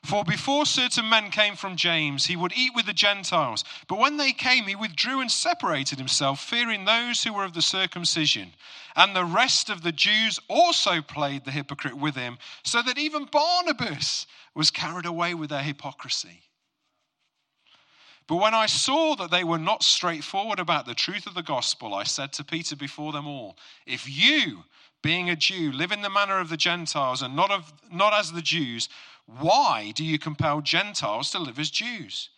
For 0.03 0.25
before 0.25 0.65
certain 0.65 1.07
men 1.07 1.31
came 1.31 1.55
from 1.55 1.77
James, 1.77 2.25
he 2.25 2.35
would 2.35 2.51
eat 2.55 2.75
with 2.75 2.85
the 2.85 2.93
Gentiles. 2.93 3.63
But 3.87 3.99
when 3.99 4.17
they 4.17 4.33
came, 4.33 4.65
he 4.65 4.75
withdrew 4.75 5.21
and 5.21 5.31
separated 5.31 5.97
himself, 5.97 6.41
fearing 6.41 6.83
those 6.83 7.23
who 7.23 7.33
were 7.33 7.45
of 7.45 7.53
the 7.53 7.61
circumcision. 7.61 8.53
And 8.97 9.15
the 9.15 9.23
rest 9.23 9.69
of 9.69 9.81
the 9.81 9.93
Jews 9.93 10.41
also 10.49 11.01
played 11.01 11.45
the 11.45 11.51
hypocrite 11.51 11.97
with 11.97 12.15
him, 12.15 12.37
so 12.63 12.81
that 12.81 12.97
even 12.97 13.29
Barnabas 13.31 14.27
was 14.53 14.71
carried 14.71 15.05
away 15.05 15.33
with 15.33 15.49
their 15.49 15.63
hypocrisy. 15.63 16.41
But 18.27 18.37
when 18.37 18.53
I 18.53 18.65
saw 18.65 19.15
that 19.15 19.31
they 19.31 19.43
were 19.43 19.57
not 19.57 19.83
straightforward 19.83 20.59
about 20.59 20.85
the 20.85 20.95
truth 20.95 21.27
of 21.27 21.33
the 21.33 21.43
gospel, 21.43 21.93
I 21.93 22.03
said 22.03 22.33
to 22.33 22.43
Peter 22.43 22.75
before 22.75 23.13
them 23.13 23.27
all, 23.27 23.57
If 23.85 24.09
you, 24.09 24.63
being 25.01 25.29
a 25.29 25.35
Jew, 25.35 25.71
live 25.71 25.91
in 25.91 26.01
the 26.01 26.09
manner 26.09 26.39
of 26.39 26.49
the 26.49 26.57
Gentiles 26.57 27.21
and 27.21 27.35
not, 27.35 27.51
of, 27.51 27.73
not 27.91 28.13
as 28.13 28.31
the 28.31 28.41
Jews, 28.41 28.87
why 29.25 29.91
do 29.95 30.03
you 30.03 30.19
compel 30.19 30.61
Gentiles 30.61 31.31
to 31.31 31.39
live 31.39 31.59
as 31.59 31.69
Jews? 31.69 32.29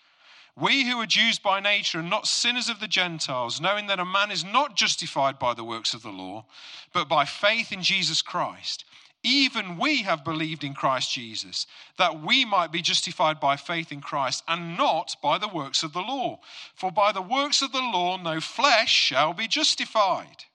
We 0.58 0.86
who 0.86 1.01
are 1.01 1.06
Jews 1.06 1.38
by 1.38 1.60
nature 1.60 2.00
and 2.00 2.10
not 2.10 2.27
sinners 2.27 2.70
of 2.70 2.80
the 2.80 2.88
Gentiles, 2.88 3.60
knowing 3.60 3.88
that 3.88 4.00
a 4.00 4.06
man 4.06 4.32
is 4.32 4.46
not 4.46 4.77
justified 4.77 5.38
by 5.38 5.54
the 5.54 5.65
works 5.65 5.94
of 5.94 6.01
the 6.01 6.12
law, 6.12 6.46
but 6.94 7.10
by 7.10 7.25
faith 7.25 7.74
in 7.74 7.82
Jesus 7.82 8.22
Christ. 8.22 8.86
Even 9.22 9.77
we 9.77 10.04
have 10.04 10.24
believed 10.24 10.63
in 10.63 10.74
Christ 10.74 11.12
Jesus, 11.12 11.65
that 11.98 12.22
we 12.22 12.46
might 12.46 12.72
be 12.72 12.82
justified 12.82 13.39
by 13.39 13.58
faith 13.58 13.92
in 13.92 14.00
Christ 14.00 14.44
and 14.48 14.77
not 14.77 15.15
by 15.22 15.39
the 15.39 15.48
works 15.48 15.82
of 15.84 15.94
the 15.94 16.01
law. 16.01 16.39
For 16.75 16.92
by 16.92 17.12
the 17.12 17.24
works 17.24 17.62
of 17.62 17.72
the 17.72 17.80
law 17.80 18.18
no 18.18 18.39
flesh 18.39 18.94
shall 18.94 19.34
be 19.34 19.48
justified. 19.48 20.46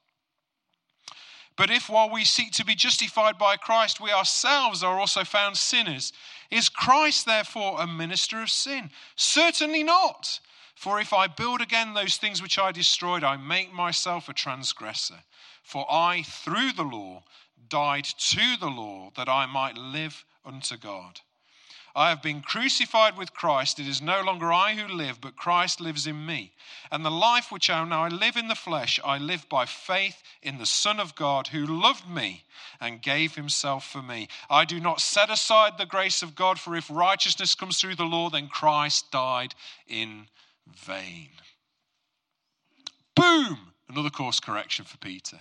But 1.61 1.71
if 1.71 1.91
while 1.91 2.09
we 2.09 2.25
seek 2.25 2.53
to 2.53 2.65
be 2.65 2.75
justified 2.75 3.37
by 3.37 3.59
Christ, 3.59 4.01
we 4.01 4.11
ourselves 4.11 4.83
are 4.83 4.99
also 4.99 5.25
found 5.25 5.59
sinners, 5.59 6.11
is 6.51 6.71
Christ 6.71 7.27
therefore 7.27 7.79
a 7.79 7.87
minister 7.87 8.41
of 8.41 8.49
sin? 8.49 8.91
Certainly 9.15 9.83
not. 9.83 10.41
For 10.75 10.99
if 10.99 11.13
I 11.13 11.27
build 11.27 11.61
again 11.61 11.93
those 11.93 12.17
things 12.17 12.41
which 12.41 12.59
I 12.59 12.73
destroyed, 12.73 13.23
I 13.23 13.37
make 13.37 13.75
myself 13.75 14.31
a 14.31 14.33
transgressor. 14.33 15.19
For 15.63 15.85
I, 15.93 16.23
through 16.23 16.73
the 16.73 16.83
law, 16.83 17.25
died 17.69 18.07
to 18.07 18.57
the 18.59 18.71
law 18.71 19.11
that 19.15 19.29
I 19.29 19.45
might 19.45 19.77
live 19.77 20.25
unto 20.47 20.79
God. 20.79 21.21
I 21.95 22.11
have 22.11 22.23
been 22.23 22.41
crucified 22.41 23.17
with 23.17 23.35
Christ. 23.35 23.81
It 23.81 23.89
is 23.89 24.01
no 24.01 24.23
longer 24.23 24.53
I 24.53 24.75
who 24.75 24.87
live, 24.87 25.21
but 25.21 25.37
Christ 25.37 25.81
lives 25.81 26.07
in 26.07 26.25
me. 26.25 26.53
And 26.91 27.05
the 27.05 27.11
life 27.11 27.51
which 27.51 27.69
I 27.69 27.85
now 27.85 28.09
live 28.09 28.37
in 28.37 28.49
the 28.49 28.55
flesh, 28.55 29.01
I 29.05 29.19
live 29.19 29.49
by 29.49 29.67
faith 29.67 30.23
in 30.43 30.59
the 30.59 30.67
Son 30.67 31.01
of 31.01 31.15
God 31.15 31.49
who 31.49 31.67
loved 31.67 32.09
me 32.09 32.45
and 32.81 33.03
gave 33.03 33.35
himself 33.35 33.85
for 33.85 34.03
me. 34.03 34.29
I 34.49 34.65
do 34.65 34.79
not 34.79 35.01
set 35.01 35.31
aside 35.31 35.79
the 35.79 35.87
grace 35.87 36.23
of 36.23 36.35
God, 36.35 36.59
for 36.61 36.77
if 36.77 36.89
righteousness 36.91 37.55
comes 37.55 37.81
through 37.81 37.97
the 37.97 38.05
law, 38.05 38.31
then 38.31 38.49
Christ 38.49 39.11
died 39.11 39.55
in 39.87 40.27
vain. 40.67 41.31
Boom! 43.17 43.73
Another 43.89 44.11
course 44.11 44.39
correction 44.39 44.85
for 44.85 44.99
Peter. 44.99 45.41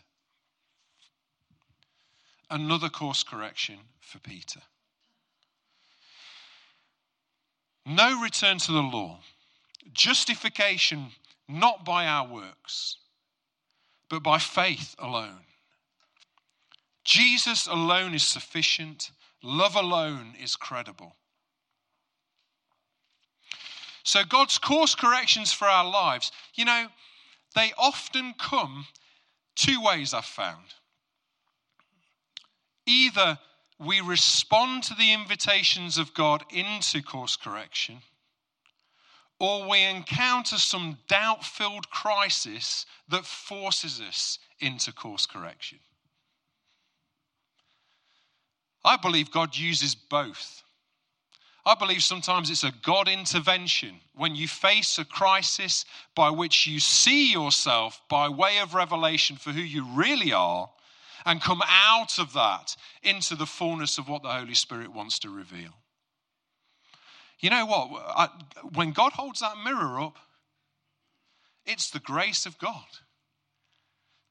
Another 2.50 2.90
course 2.90 3.22
correction 3.22 3.78
for 4.00 4.18
Peter. 4.18 4.62
No 7.90 8.22
return 8.22 8.60
to 8.60 8.72
the 8.72 8.84
law. 8.84 9.18
Justification 9.94 11.08
not 11.48 11.84
by 11.84 12.06
our 12.06 12.28
works, 12.28 12.98
but 14.12 14.22
by 14.22 14.38
faith 14.38 14.96
alone. 15.00 15.42
Jesus 17.04 17.66
alone 17.66 18.14
is 18.14 18.22
sufficient. 18.22 19.10
Love 19.42 19.76
alone 19.76 20.36
is 20.40 20.56
credible. 20.56 21.16
So, 24.04 24.24
God's 24.24 24.60
course 24.60 24.94
corrections 24.94 25.52
for 25.52 25.68
our 25.68 25.90
lives, 25.90 26.32
you 26.54 26.66
know, 26.66 26.88
they 27.56 27.74
often 27.76 28.36
come 28.38 28.86
two 29.56 29.82
ways 29.82 30.14
I've 30.14 30.26
found. 30.26 30.76
Either 32.86 33.40
we 33.80 34.02
respond 34.02 34.84
to 34.84 34.94
the 34.94 35.14
invitations 35.14 35.98
of 35.98 36.14
God 36.14 36.44
into 36.50 37.02
course 37.02 37.38
correction, 37.38 38.00
or 39.40 39.70
we 39.70 39.84
encounter 39.84 40.58
some 40.58 40.98
doubt 41.08 41.46
filled 41.46 41.90
crisis 41.90 42.86
that 43.08 43.26
forces 43.26 44.02
us 44.02 44.38
into 44.60 44.92
course 44.92 45.26
correction. 45.26 45.80
I 48.84 48.98
believe 48.98 49.32
God 49.32 49.56
uses 49.56 49.96
both. 49.96 50.64
I 51.66 51.76
believe 51.76 52.04
sometimes 52.04 52.50
it's 52.50 52.64
a 52.64 52.74
God 52.84 53.08
intervention 53.08 54.00
when 54.16 54.36
you 54.36 54.48
face 54.48 54.98
a 54.98 55.06
crisis 55.06 55.86
by 56.16 56.30
which 56.30 56.66
you 56.66 56.80
see 56.80 57.32
yourself 57.32 58.02
by 58.10 58.28
way 58.28 58.60
of 58.60 58.74
revelation 58.74 59.36
for 59.36 59.52
who 59.52 59.62
you 59.62 59.86
really 59.94 60.34
are 60.34 60.70
and 61.26 61.42
come 61.42 61.62
out 61.68 62.20
of 62.20 62.34
that 62.34 62.76
into 63.04 63.36
the 63.36 63.46
fullness 63.46 63.98
of 63.98 64.08
what 64.08 64.24
the 64.24 64.30
Holy 64.30 64.54
Spirit 64.54 64.94
wants 64.94 65.20
to 65.20 65.30
reveal. 65.30 65.74
You 67.40 67.50
know 67.50 67.66
what? 67.66 67.90
I, 67.94 68.30
when 68.74 68.92
God 68.92 69.14
holds 69.14 69.40
that 69.40 69.56
mirror 69.64 70.00
up, 70.00 70.18
it's 71.66 71.90
the 71.90 72.00
grace 72.00 72.46
of 72.46 72.58
God. 72.58 72.86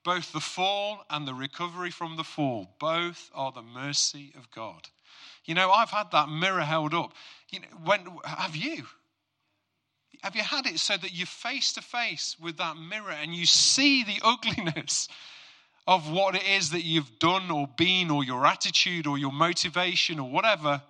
Both 0.05 0.33
the 0.33 0.41
fall 0.41 1.05
and 1.11 1.27
the 1.27 1.35
recovery 1.35 1.91
from 1.91 2.17
the 2.17 2.25
fall, 2.25 2.75
both 2.79 3.31
are 3.35 3.53
the 3.53 3.63
mercy 3.63 4.33
of 4.37 4.51
God. 4.51 4.89
You 5.45 5.55
know, 5.55 5.71
I've 5.71 5.91
had 5.91 6.11
that 6.13 6.29
mirror 6.29 6.63
held 6.63 6.95
up. 6.95 7.13
You 7.51 7.61
know, 7.61 7.67
when 7.85 8.07
have 8.25 8.55
you? 8.55 8.87
Have 10.23 10.37
you 10.37 10.43
had 10.43 10.67
it 10.67 10.79
so 10.79 10.97
that 10.97 11.15
you're 11.15 11.27
face 11.27 11.73
to 11.75 11.83
face 11.83 12.37
with 12.41 12.59
that 12.59 12.77
mirror 12.77 13.13
and 13.13 13.35
you 13.35 13.47
see 13.47 14.05
the 14.05 14.21
ugliness 14.25 15.09
of 15.89 16.11
what 16.11 16.35
it 16.35 16.47
is 16.47 16.71
that 16.71 16.85
you've 16.85 17.19
done 17.19 17.51
or 17.51 17.67
been 17.67 18.11
or 18.11 18.23
your 18.23 18.47
attitude 18.47 19.07
or 19.07 19.17
your 19.17 19.33
motivation 19.33 20.21
or 20.21 20.31
whatever? 20.31 20.83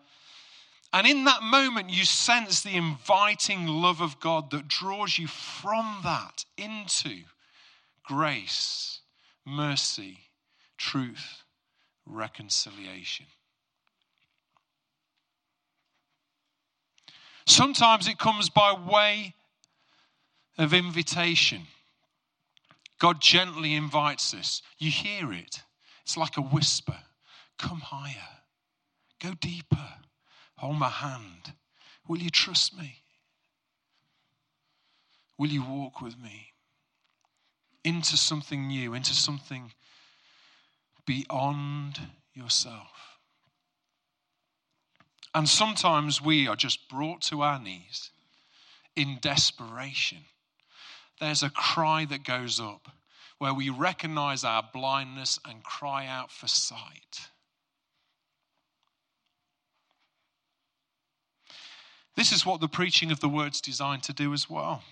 And 0.92 1.06
in 1.06 1.22
that 1.24 1.44
moment, 1.44 1.88
you 1.90 2.04
sense 2.04 2.62
the 2.62 2.74
inviting 2.74 3.68
love 3.68 4.00
of 4.00 4.18
God 4.18 4.50
that 4.50 4.66
draws 4.66 5.16
you 5.16 5.28
from 5.28 6.00
that 6.02 6.44
into 6.56 7.20
grace, 8.02 8.98
mercy, 9.46 10.18
truth, 10.76 11.44
reconciliation. 12.04 13.26
Sometimes 17.46 18.08
it 18.08 18.18
comes 18.18 18.50
by 18.50 18.72
way 18.72 19.34
of 20.58 20.74
invitation. 20.74 21.68
God 22.98 23.20
gently 23.20 23.74
invites 23.74 24.34
us. 24.34 24.62
You 24.78 24.90
hear 24.90 25.32
it, 25.32 25.62
it's 26.02 26.16
like 26.16 26.36
a 26.36 26.42
whisper 26.42 26.96
come 27.58 27.80
higher, 27.80 28.42
go 29.20 29.34
deeper, 29.40 29.88
hold 30.56 30.78
my 30.78 30.88
hand. 30.88 31.52
Will 32.06 32.18
you 32.18 32.30
trust 32.30 32.76
me? 32.76 33.02
Will 35.36 35.48
you 35.48 35.62
walk 35.62 36.00
with 36.00 36.18
me 36.18 36.52
into 37.84 38.16
something 38.16 38.66
new, 38.66 38.94
into 38.94 39.14
something 39.14 39.72
beyond 41.06 42.00
yourself? 42.34 43.18
And 45.34 45.48
sometimes 45.48 46.22
we 46.22 46.48
are 46.48 46.56
just 46.56 46.88
brought 46.88 47.20
to 47.22 47.42
our 47.42 47.60
knees 47.60 48.10
in 48.96 49.18
desperation. 49.20 50.18
There's 51.20 51.42
a 51.42 51.50
cry 51.50 52.04
that 52.06 52.24
goes 52.24 52.60
up 52.60 52.88
where 53.38 53.54
we 53.54 53.70
recognize 53.70 54.44
our 54.44 54.68
blindness 54.72 55.38
and 55.48 55.62
cry 55.62 56.06
out 56.06 56.30
for 56.30 56.48
sight. 56.48 57.28
This 62.16 62.32
is 62.32 62.44
what 62.44 62.60
the 62.60 62.68
preaching 62.68 63.12
of 63.12 63.20
the 63.20 63.28
word's 63.28 63.58
is 63.58 63.60
designed 63.60 64.02
to 64.04 64.12
do 64.12 64.32
as 64.32 64.50
well. 64.50 64.82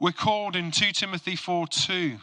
We're 0.00 0.10
called 0.10 0.56
in 0.56 0.72
2 0.72 0.92
Timothy 0.92 1.36
4 1.36 1.68
2 1.68 2.18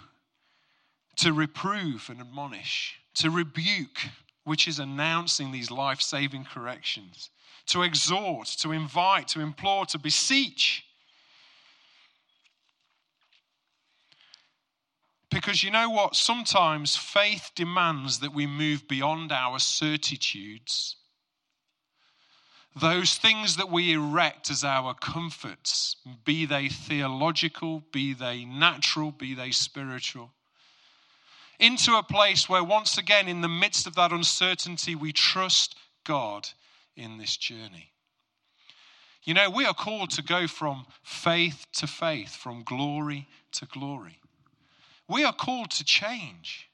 to 1.15 1.33
reprove 1.33 2.09
and 2.09 2.19
admonish, 2.19 2.99
to 3.15 3.29
rebuke, 3.29 3.99
which 4.43 4.67
is 4.67 4.79
announcing 4.79 5.51
these 5.51 5.71
life 5.71 6.01
saving 6.01 6.43
corrections, 6.43 7.29
to 7.67 7.83
exhort, 7.83 8.47
to 8.59 8.71
invite, 8.71 9.29
to 9.29 9.39
implore, 9.39 9.85
to 9.87 9.97
beseech. 9.97 10.83
Because 15.33 15.63
you 15.63 15.71
know 15.71 15.89
what? 15.89 16.15
Sometimes 16.15 16.95
faith 16.95 17.51
demands 17.55 18.19
that 18.19 18.33
we 18.33 18.45
move 18.45 18.87
beyond 18.87 19.31
our 19.31 19.59
certitudes. 19.59 20.95
Those 22.75 23.15
things 23.15 23.55
that 23.57 23.69
we 23.69 23.93
erect 23.93 24.49
as 24.49 24.63
our 24.63 24.93
comforts, 24.93 25.95
be 26.23 26.45
they 26.45 26.69
theological, 26.69 27.83
be 27.91 28.13
they 28.13 28.45
natural, 28.45 29.11
be 29.11 29.33
they 29.33 29.51
spiritual 29.51 30.31
into 31.59 31.95
a 31.95 32.03
place 32.03 32.49
where, 32.49 32.63
once 32.63 32.97
again, 32.97 33.27
in 33.27 33.41
the 33.41 33.47
midst 33.47 33.87
of 33.87 33.95
that 33.95 34.11
uncertainty, 34.11 34.95
we 34.95 35.13
trust 35.13 35.75
God 36.03 36.49
in 36.95 37.17
this 37.17 37.37
journey. 37.37 37.91
You 39.23 39.33
know, 39.33 39.49
we 39.49 39.65
are 39.65 39.73
called 39.73 40.09
to 40.11 40.21
go 40.21 40.47
from 40.47 40.85
faith 41.03 41.65
to 41.73 41.87
faith, 41.87 42.35
from 42.35 42.63
glory 42.63 43.27
to 43.53 43.65
glory. 43.65 44.19
We 45.07 45.23
are 45.23 45.33
called 45.33 45.71
to 45.71 45.83
change. 45.83 46.69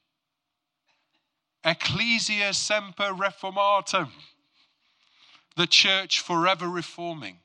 Ecclesia 1.63 2.53
semper 2.53 3.11
reformatum, 3.13 4.09
the 5.57 5.67
church 5.67 6.21
forever 6.21 6.69
reforming, 6.69 7.39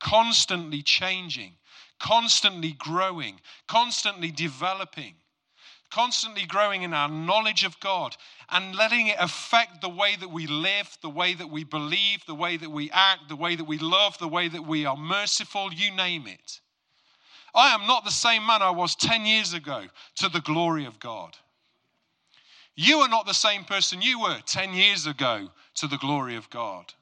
constantly 0.00 0.82
changing, 0.82 1.52
constantly 2.00 2.72
growing, 2.72 3.40
constantly 3.68 4.32
developing 4.32 5.14
constantly 5.92 6.46
growing 6.46 6.82
in 6.82 6.94
our 6.94 7.08
knowledge 7.08 7.64
of 7.64 7.78
God 7.78 8.16
and 8.48 8.74
letting 8.74 9.08
it 9.08 9.16
affect 9.20 9.82
the 9.82 9.88
way 9.88 10.16
that 10.16 10.30
we 10.30 10.46
live, 10.46 10.96
the 11.02 11.10
way 11.10 11.34
that 11.34 11.50
we 11.50 11.64
believe, 11.64 12.24
the 12.26 12.34
way 12.34 12.56
that 12.56 12.70
we 12.70 12.90
act, 12.90 13.28
the 13.28 13.36
way 13.36 13.54
that 13.54 13.64
we 13.64 13.78
love, 13.78 14.18
the 14.18 14.28
way 14.28 14.48
that 14.48 14.66
we 14.66 14.86
are 14.86 14.96
merciful, 14.96 15.72
you 15.72 15.90
name 15.94 16.26
it. 16.26 16.61
I 17.54 17.74
am 17.74 17.86
not 17.86 18.04
the 18.04 18.10
same 18.10 18.46
man 18.46 18.62
I 18.62 18.70
was 18.70 18.94
10 18.96 19.26
years 19.26 19.52
ago 19.52 19.84
to 20.16 20.28
the 20.28 20.40
glory 20.40 20.84
of 20.86 20.98
God. 20.98 21.36
You 22.74 23.00
are 23.00 23.08
not 23.08 23.26
the 23.26 23.34
same 23.34 23.64
person 23.64 24.00
you 24.00 24.20
were 24.20 24.38
10 24.46 24.72
years 24.72 25.06
ago 25.06 25.50
to 25.74 25.86
the 25.86 25.98
glory 25.98 26.36
of 26.36 26.48
God. 26.48 26.94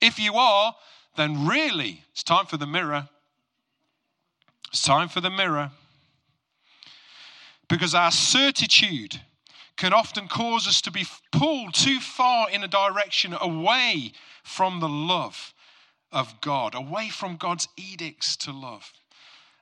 If 0.00 0.18
you 0.18 0.34
are, 0.34 0.74
then 1.16 1.46
really, 1.46 2.04
it's 2.12 2.22
time 2.22 2.46
for 2.46 2.56
the 2.56 2.66
mirror. 2.66 3.08
It's 4.68 4.82
time 4.82 5.08
for 5.08 5.20
the 5.20 5.30
mirror 5.30 5.70
because 7.68 7.94
our 7.94 8.10
certitude 8.10 9.20
can 9.76 9.92
often 9.92 10.28
cause 10.28 10.66
us 10.66 10.80
to 10.82 10.90
be 10.90 11.04
pulled 11.32 11.74
too 11.74 12.00
far 12.00 12.50
in 12.50 12.62
a 12.62 12.68
direction 12.68 13.34
away 13.40 14.12
from 14.42 14.80
the 14.80 14.88
love 14.88 15.52
of 16.12 16.40
God, 16.40 16.74
away 16.74 17.08
from 17.08 17.36
God's 17.36 17.68
edicts 17.76 18.36
to 18.36 18.52
love. 18.52 18.92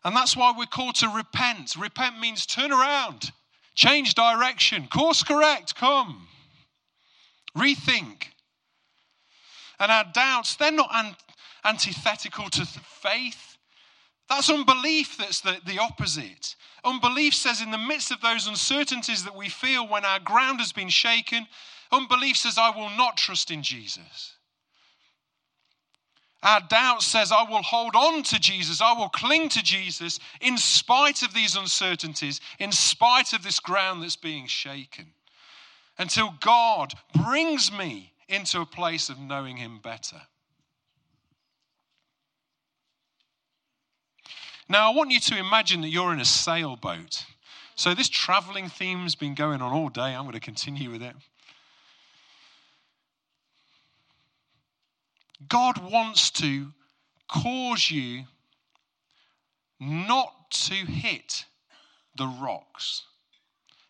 And 0.05 0.15
that's 0.15 0.37
why 0.37 0.53
we're 0.57 0.67
called 0.67 0.97
to 0.97 1.09
repent. 1.09 1.77
Repent 1.77 2.21
means 2.21 2.45
turn 2.45 2.73
around, 2.73 3.33
change 3.75 4.15
direction, 4.15 4.87
course 4.89 5.23
correct, 5.23 5.75
come, 5.75 6.29
rethink. 7.57 8.25
And 9.81 9.91
our 9.91 10.05
doubts, 10.13 10.57
they're 10.57 10.71
not 10.71 10.91
an- 10.93 11.17
antithetical 11.65 12.51
to 12.51 12.67
faith. 12.67 13.57
That's 14.29 14.51
unbelief 14.51 15.17
that's 15.17 15.41
the, 15.41 15.59
the 15.67 15.79
opposite. 15.79 16.55
Unbelief 16.85 17.35
says, 17.35 17.63
in 17.63 17.71
the 17.71 17.79
midst 17.79 18.11
of 18.11 18.21
those 18.21 18.47
uncertainties 18.47 19.25
that 19.25 19.35
we 19.35 19.49
feel 19.49 19.89
when 19.89 20.05
our 20.05 20.21
ground 20.21 20.61
has 20.61 20.73
been 20.73 20.91
shaken, 20.91 21.47
unbelief 21.91 22.37
says, 22.37 22.59
I 22.59 22.71
will 22.71 22.91
not 22.91 23.17
trust 23.17 23.51
in 23.51 23.63
Jesus. 23.63 24.34
Our 26.45 26.61
doubt 26.61 27.03
says, 27.03 27.33
I 27.33 27.43
will 27.51 27.63
hold 27.63 27.97
on 27.97 28.23
to 28.25 28.39
Jesus, 28.39 28.83
I 28.83 28.93
will 28.93 29.09
cling 29.09 29.49
to 29.51 29.63
Jesus 29.63 30.21
in 30.43 30.59
spite 30.59 31.23
of 31.23 31.33
these 31.33 31.57
uncertainties, 31.57 32.39
in 32.59 32.71
spite 32.71 33.33
of 33.33 33.43
this 33.43 33.59
ground 33.59 34.03
that's 34.03 34.15
being 34.15 34.47
shaken, 34.47 35.07
until 35.99 36.35
God 36.41 36.93
brings 37.25 37.73
me 37.73 38.13
into 38.29 38.61
a 38.61 38.67
place 38.67 39.09
of 39.09 39.19
knowing 39.19 39.57
Him 39.57 39.81
better. 39.83 40.21
Now, 44.69 44.91
I 44.91 44.95
want 44.95 45.11
you 45.11 45.21
to 45.21 45.39
imagine 45.39 45.81
that 45.81 45.89
you're 45.89 46.13
in 46.13 46.21
a 46.21 46.27
sailboat. 46.27 47.25
So, 47.75 47.95
this 47.95 48.09
traveling 48.09 48.69
theme's 48.69 49.15
been 49.15 49.35
going 49.35 49.61
on 49.61 49.73
all 49.73 49.89
day. 49.89 50.15
I'm 50.15 50.23
going 50.23 50.33
to 50.33 50.41
continue 50.41 50.91
with 50.91 51.03
it. 51.03 51.15
God 55.49 55.91
wants 55.91 56.31
to 56.33 56.73
cause 57.29 57.91
you 57.91 58.25
not 59.81 60.51
to 60.51 60.75
hit 60.75 61.45
the 62.17 62.27
rocks. 62.27 63.03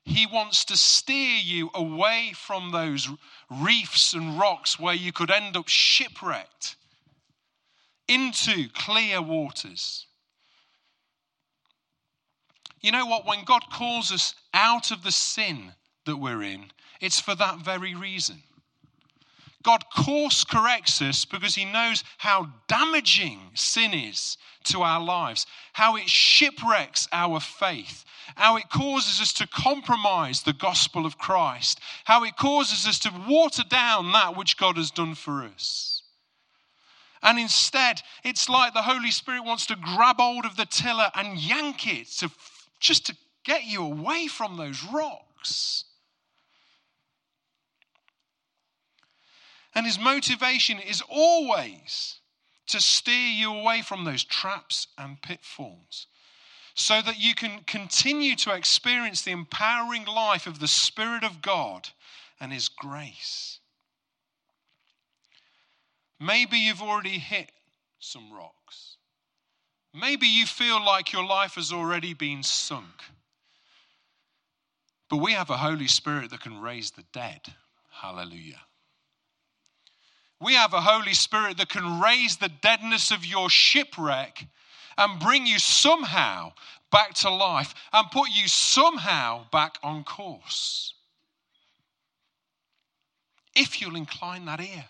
He 0.05 0.27
wants 0.27 0.65
to 0.67 0.77
steer 0.77 1.39
you 1.39 1.71
away 1.75 2.33
from 2.35 2.71
those 2.71 3.09
reefs 3.51 4.13
and 4.13 4.39
rocks 4.39 4.79
where 4.79 4.95
you 4.95 5.13
could 5.13 5.31
end 5.31 5.57
up 5.57 5.69
shipwrecked 5.69 6.77
into 8.07 8.69
clear 8.75 9.23
waters. 9.23 10.07
You 12.81 12.93
know 12.93 13.07
what? 13.07 13.27
When 13.27 13.45
God 13.45 13.63
calls 13.73 14.13
us 14.13 14.35
out 14.53 14.91
of 14.91 15.03
the 15.03 15.13
sin 15.13 15.73
that 16.05 16.19
we're 16.19 16.43
in, 16.43 16.67
it's 17.01 17.19
for 17.19 17.35
that 17.35 17.61
very 17.65 17.95
reason. 17.95 18.43
God 19.64 19.85
course 19.94 20.44
corrects 20.44 21.03
us 21.03 21.24
because 21.24 21.55
he 21.55 21.64
knows 21.64 22.05
how 22.18 22.53
damaging 22.68 23.40
sin 23.55 23.92
is 23.92 24.37
to 24.64 24.83
our 24.83 25.03
lives, 25.03 25.46
how 25.72 25.96
it 25.96 26.09
shipwrecks 26.09 27.09
our 27.12 27.40
faith, 27.40 28.05
how 28.37 28.57
it 28.57 28.68
causes 28.70 29.20
us 29.20 29.33
to 29.35 29.46
compromise 29.46 30.42
the 30.42 30.53
gospel 30.53 31.07
of 31.07 31.18
Christ, 31.18 31.81
how 32.05 32.24
it 32.24 32.37
causes 32.37 32.87
us 32.87 32.98
to 33.00 33.12
water 33.29 33.62
down 33.68 34.12
that 34.12 34.37
which 34.37 34.57
God 34.57 34.77
has 34.77 34.90
done 34.90 35.14
for 35.14 35.42
us. 35.42 36.03
And 37.22 37.38
instead, 37.38 38.03
it's 38.22 38.50
like 38.50 38.74
the 38.74 38.83
Holy 38.83 39.11
Spirit 39.11 39.44
wants 39.44 39.64
to 39.66 39.77
grab 39.77 40.16
hold 40.18 40.44
of 40.44 40.57
the 40.57 40.66
tiller 40.66 41.11
and 41.14 41.38
yank 41.38 41.87
it 41.87 42.09
to 42.18 42.31
just 42.81 43.07
to 43.07 43.16
get 43.44 43.64
you 43.64 43.83
away 43.83 44.27
from 44.27 44.59
those 44.59 44.85
rocks. 44.85 45.85
And 49.75 49.87
his 49.87 49.99
motivation 49.99 50.79
is 50.79 51.03
always 51.09 52.21
to 52.69 52.81
steer 52.81 53.29
you 53.29 53.53
away 53.53 53.83
from 53.83 54.05
those 54.05 54.25
traps 54.25 54.87
and 54.97 55.21
pitfalls 55.21 56.07
so 56.75 57.01
that 57.01 57.21
you 57.21 57.35
can 57.35 57.61
continue 57.67 58.35
to 58.35 58.53
experience 58.53 59.23
the 59.23 59.31
empowering 59.31 60.05
life 60.05 60.47
of 60.47 60.59
the 60.59 60.69
Spirit 60.69 61.23
of 61.23 61.41
God 61.41 61.89
and 62.41 62.53
His 62.53 62.69
grace. 62.69 63.61
Maybe 66.21 66.59
you've 66.59 66.83
already 66.83 67.19
hit 67.19 67.51
some 68.01 68.33
rocks. 68.33 68.97
Maybe 69.95 70.27
you 70.27 70.47
feel 70.47 70.85
like 70.85 71.13
your 71.13 71.25
life 71.25 71.55
has 71.55 71.73
already 71.73 72.13
been 72.13 72.43
sunk. 72.43 73.03
But 75.09 75.19
we 75.19 75.33
have 75.33 75.51
a 75.51 75.59
Holy 75.59 75.87
Spirit 75.87 76.31
that 76.31 76.41
can 76.41 76.61
raise 76.61 76.91
the 76.91 77.05
dead. 77.13 77.41
Hallelujah. 77.93 78.61
We 80.40 80.55
have 80.55 80.75
a 80.75 80.81
Holy 80.81 81.14
Spirit 81.14 81.57
that 81.59 81.68
can 81.68 82.01
raise 82.01 82.37
the 82.37 82.51
deadness 82.61 83.11
of 83.11 83.25
your 83.25 83.49
shipwreck 83.49 84.47
and 84.99 85.20
bring 85.20 85.47
you 85.47 85.59
somehow 85.59 86.53
back 86.90 87.14
to 87.14 87.31
life 87.31 87.75
and 87.92 88.11
put 88.11 88.29
you 88.31 88.49
somehow 88.49 89.47
back 89.51 89.79
on 89.83 90.05
course. 90.05 90.94
If 93.57 93.81
you'll 93.81 93.97
incline 93.97 94.44
that 94.47 94.61
ear, 94.61 94.87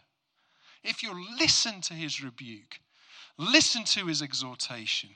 if 0.82 1.02
you'll 1.02 1.22
listen 1.38 1.80
to 1.82 1.94
his 1.94 2.22
rebuke, 2.22 2.80
Listen 3.36 3.84
to 3.84 4.06
his 4.06 4.22
exhortation. 4.22 5.10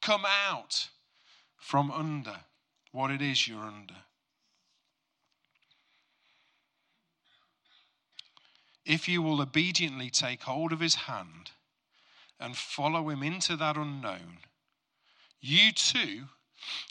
Come 0.00 0.24
out 0.48 0.88
from 1.56 1.90
under 1.90 2.36
what 2.92 3.10
it 3.10 3.20
is 3.20 3.48
you're 3.48 3.64
under. 3.64 3.96
If 8.88 9.06
you 9.06 9.20
will 9.20 9.42
obediently 9.42 10.08
take 10.08 10.42
hold 10.42 10.72
of 10.72 10.80
his 10.80 10.94
hand 10.94 11.50
and 12.40 12.56
follow 12.56 13.10
him 13.10 13.22
into 13.22 13.54
that 13.56 13.76
unknown, 13.76 14.38
you 15.42 15.72
too 15.72 16.24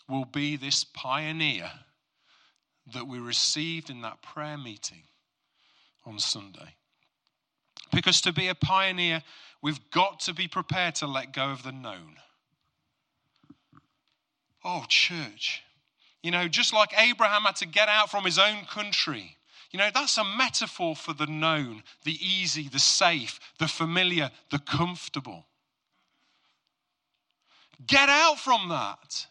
will 0.08 0.26
be 0.26 0.56
this 0.56 0.84
pioneer 0.84 1.72
that 2.94 3.08
we 3.08 3.18
received 3.18 3.90
in 3.90 4.02
that 4.02 4.22
prayer 4.22 4.60
meeting 4.60 5.02
on 6.06 6.20
Sunday. 6.20 6.76
Because 7.92 8.22
to 8.22 8.32
be 8.32 8.48
a 8.48 8.56
pioneer, 8.56 9.24
we've 9.64 9.90
got 9.90 10.20
to 10.22 10.36
be 10.36 10.48
prepared 10.48 10.94
to 10.96 11.08
let 11.08 11.34
go 11.34 11.50
of 11.50 11.64
the 11.64 11.72
known. 11.72 12.18
Oh, 14.64 14.86
church. 14.88 15.64
You 16.22 16.30
know, 16.30 16.48
just 16.48 16.74
like 16.74 16.94
Abraham 16.96 17.42
had 17.42 17.56
to 17.58 17.66
get 17.66 17.90
out 17.90 18.12
from 18.12 18.24
his 18.24 18.38
own 18.38 18.66
country, 18.66 19.37
you 19.72 19.80
know, 19.80 19.90
that's 19.94 20.18
a 20.18 20.24
metaphor 20.24 20.96
for 20.96 21.14
the 21.14 21.28
known, 21.28 21.84
the 22.04 22.18
easy, 22.26 22.70
the 22.70 22.80
safe, 22.80 23.40
the 23.60 23.68
familiar, 23.68 24.32
the 24.52 24.60
comfortable. 24.60 25.46
Get 27.86 28.10
out 28.10 28.40
from 28.40 28.70
that 28.70 29.28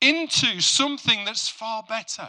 into 0.00 0.60
something 0.60 1.24
that's 1.24 1.48
far 1.48 1.82
better. 1.88 2.28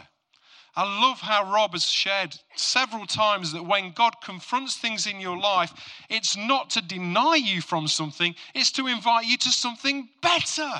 I 0.74 1.00
love 1.02 1.20
how 1.20 1.52
Rob 1.52 1.72
has 1.72 1.84
shared 1.84 2.34
several 2.56 3.06
times 3.06 3.52
that 3.52 3.64
when 3.64 3.92
God 3.92 4.14
confronts 4.22 4.76
things 4.76 5.06
in 5.06 5.20
your 5.20 5.38
life, 5.38 5.72
it's 6.08 6.36
not 6.36 6.70
to 6.70 6.82
deny 6.82 7.36
you 7.36 7.60
from 7.60 7.86
something, 7.86 8.34
it's 8.54 8.72
to 8.72 8.86
invite 8.86 9.26
you 9.26 9.36
to 9.36 9.50
something 9.50 10.08
better. 10.22 10.70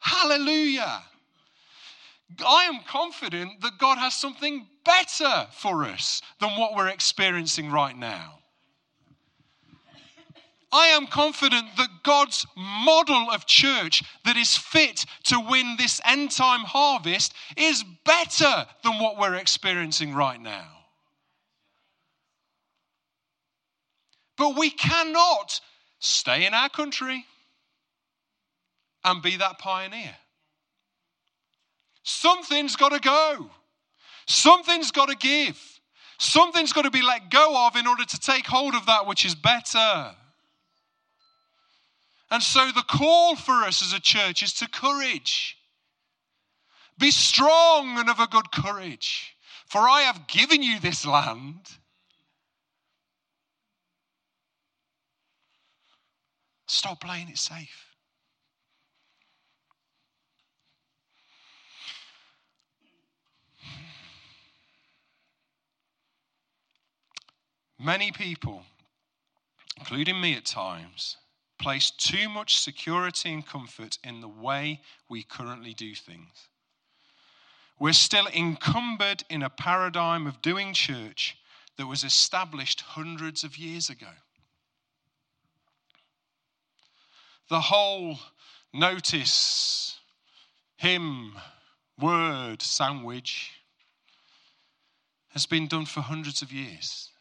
Hallelujah. 0.00 1.02
I 2.40 2.64
am 2.64 2.80
confident 2.86 3.60
that 3.62 3.78
God 3.78 3.98
has 3.98 4.14
something 4.14 4.66
better 4.84 5.46
for 5.52 5.84
us 5.84 6.22
than 6.40 6.50
what 6.58 6.74
we're 6.74 6.88
experiencing 6.88 7.70
right 7.70 7.96
now. 7.96 8.38
I 10.72 10.86
am 10.86 11.06
confident 11.06 11.66
that 11.76 12.02
God's 12.02 12.46
model 12.56 13.30
of 13.30 13.46
church 13.46 14.02
that 14.24 14.38
is 14.38 14.56
fit 14.56 15.04
to 15.24 15.38
win 15.38 15.76
this 15.76 16.00
end 16.04 16.30
time 16.30 16.60
harvest 16.60 17.34
is 17.58 17.84
better 18.06 18.66
than 18.82 18.98
what 18.98 19.18
we're 19.18 19.34
experiencing 19.34 20.14
right 20.14 20.40
now. 20.40 20.68
But 24.38 24.56
we 24.56 24.70
cannot 24.70 25.60
stay 25.98 26.46
in 26.46 26.54
our 26.54 26.70
country 26.70 27.26
and 29.04 29.22
be 29.22 29.36
that 29.36 29.58
pioneer. 29.58 30.16
Something's 32.02 32.76
got 32.76 32.90
to 32.90 33.00
go. 33.00 33.50
Something's 34.26 34.90
got 34.90 35.08
to 35.08 35.16
give. 35.16 35.60
Something's 36.18 36.72
got 36.72 36.82
to 36.82 36.90
be 36.90 37.02
let 37.02 37.30
go 37.30 37.66
of 37.66 37.76
in 37.76 37.86
order 37.86 38.04
to 38.04 38.20
take 38.20 38.46
hold 38.46 38.74
of 38.74 38.86
that 38.86 39.06
which 39.06 39.24
is 39.24 39.34
better. 39.34 40.14
And 42.30 42.42
so 42.42 42.70
the 42.72 42.84
call 42.88 43.36
for 43.36 43.64
us 43.64 43.82
as 43.82 43.92
a 43.92 44.00
church 44.00 44.42
is 44.42 44.52
to 44.54 44.68
courage. 44.68 45.56
Be 46.98 47.10
strong 47.10 47.98
and 47.98 48.08
of 48.08 48.20
a 48.20 48.26
good 48.26 48.50
courage, 48.52 49.36
for 49.66 49.80
I 49.80 50.02
have 50.02 50.26
given 50.26 50.62
you 50.62 50.80
this 50.80 51.04
land. 51.04 51.58
Stop 56.66 57.00
playing 57.02 57.28
it 57.28 57.38
safe. 57.38 57.91
Many 67.82 68.12
people, 68.12 68.62
including 69.76 70.20
me 70.20 70.34
at 70.34 70.44
times, 70.44 71.16
place 71.58 71.90
too 71.90 72.28
much 72.28 72.58
security 72.58 73.32
and 73.32 73.44
comfort 73.44 73.98
in 74.04 74.20
the 74.20 74.28
way 74.28 74.80
we 75.08 75.24
currently 75.24 75.74
do 75.74 75.94
things. 75.96 76.48
We're 77.80 77.92
still 77.92 78.28
encumbered 78.28 79.24
in 79.28 79.42
a 79.42 79.50
paradigm 79.50 80.28
of 80.28 80.40
doing 80.40 80.74
church 80.74 81.36
that 81.76 81.88
was 81.88 82.04
established 82.04 82.82
hundreds 82.82 83.42
of 83.42 83.56
years 83.56 83.90
ago. 83.90 84.14
The 87.48 87.60
whole 87.60 88.20
notice, 88.72 89.98
hymn, 90.76 91.32
word 92.00 92.62
sandwich 92.62 93.50
has 95.30 95.46
been 95.46 95.66
done 95.66 95.86
for 95.86 96.00
hundreds 96.00 96.42
of 96.42 96.52
years. 96.52 97.11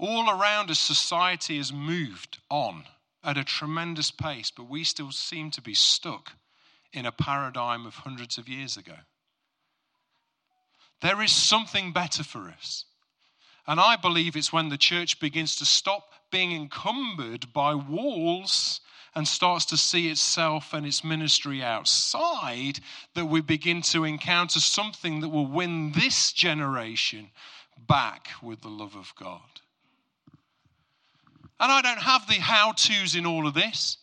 All 0.00 0.30
around 0.30 0.70
us, 0.70 0.80
society 0.80 1.58
has 1.58 1.74
moved 1.74 2.38
on 2.50 2.84
at 3.22 3.36
a 3.36 3.44
tremendous 3.44 4.10
pace, 4.10 4.50
but 4.50 4.66
we 4.66 4.82
still 4.82 5.12
seem 5.12 5.50
to 5.50 5.60
be 5.60 5.74
stuck 5.74 6.32
in 6.90 7.04
a 7.04 7.12
paradigm 7.12 7.84
of 7.84 7.96
hundreds 7.96 8.38
of 8.38 8.48
years 8.48 8.78
ago. 8.78 8.94
There 11.02 11.20
is 11.20 11.32
something 11.32 11.92
better 11.92 12.24
for 12.24 12.48
us. 12.48 12.86
And 13.66 13.78
I 13.78 13.96
believe 13.96 14.36
it's 14.36 14.54
when 14.54 14.70
the 14.70 14.78
church 14.78 15.20
begins 15.20 15.56
to 15.56 15.66
stop 15.66 16.08
being 16.32 16.52
encumbered 16.52 17.52
by 17.52 17.74
walls 17.74 18.80
and 19.14 19.28
starts 19.28 19.66
to 19.66 19.76
see 19.76 20.08
itself 20.08 20.72
and 20.72 20.86
its 20.86 21.04
ministry 21.04 21.62
outside 21.62 22.80
that 23.14 23.26
we 23.26 23.42
begin 23.42 23.82
to 23.82 24.04
encounter 24.04 24.60
something 24.60 25.20
that 25.20 25.28
will 25.28 25.46
win 25.46 25.92
this 25.92 26.32
generation 26.32 27.28
back 27.86 28.28
with 28.42 28.62
the 28.62 28.68
love 28.68 28.96
of 28.96 29.12
God. 29.14 29.60
And 31.60 31.70
I 31.70 31.82
don't 31.82 32.00
have 32.00 32.26
the 32.26 32.34
how 32.34 32.72
to's 32.72 33.14
in 33.14 33.26
all 33.26 33.46
of 33.46 33.54
this. 33.54 33.98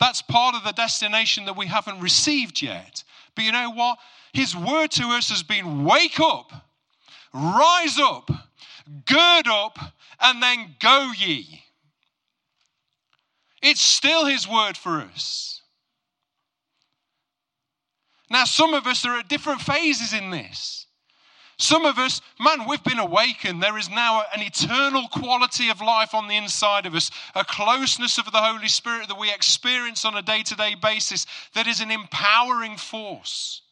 That's 0.00 0.22
part 0.22 0.54
of 0.56 0.64
the 0.64 0.72
destination 0.72 1.44
that 1.44 1.56
we 1.56 1.66
haven't 1.66 2.00
received 2.00 2.62
yet. 2.62 3.04
But 3.36 3.44
you 3.44 3.52
know 3.52 3.70
what? 3.70 3.98
His 4.32 4.56
word 4.56 4.90
to 4.92 5.04
us 5.08 5.28
has 5.28 5.42
been 5.42 5.84
wake 5.84 6.18
up, 6.18 6.50
rise 7.34 7.98
up, 8.00 8.30
gird 9.04 9.46
up, 9.46 9.78
and 10.20 10.42
then 10.42 10.74
go 10.80 11.12
ye. 11.16 11.62
It's 13.60 13.80
still 13.80 14.24
his 14.24 14.48
word 14.48 14.76
for 14.76 15.00
us. 15.02 15.60
Now, 18.30 18.44
some 18.44 18.72
of 18.72 18.86
us 18.86 19.04
are 19.04 19.18
at 19.18 19.28
different 19.28 19.60
phases 19.60 20.14
in 20.14 20.30
this. 20.30 20.81
Some 21.58 21.84
of 21.84 21.98
us, 21.98 22.20
man, 22.40 22.66
we've 22.68 22.82
been 22.82 22.98
awakened. 22.98 23.62
There 23.62 23.78
is 23.78 23.88
now 23.88 24.24
an 24.34 24.42
eternal 24.42 25.06
quality 25.08 25.68
of 25.68 25.80
life 25.80 26.14
on 26.14 26.28
the 26.28 26.36
inside 26.36 26.86
of 26.86 26.94
us, 26.94 27.10
a 27.34 27.44
closeness 27.44 28.18
of 28.18 28.24
the 28.26 28.40
Holy 28.40 28.68
Spirit 28.68 29.08
that 29.08 29.18
we 29.18 29.32
experience 29.32 30.04
on 30.04 30.16
a 30.16 30.22
day 30.22 30.42
to 30.42 30.56
day 30.56 30.74
basis 30.74 31.26
that 31.54 31.66
is 31.66 31.80
an 31.80 31.90
empowering 31.90 32.76
force. 32.76 33.62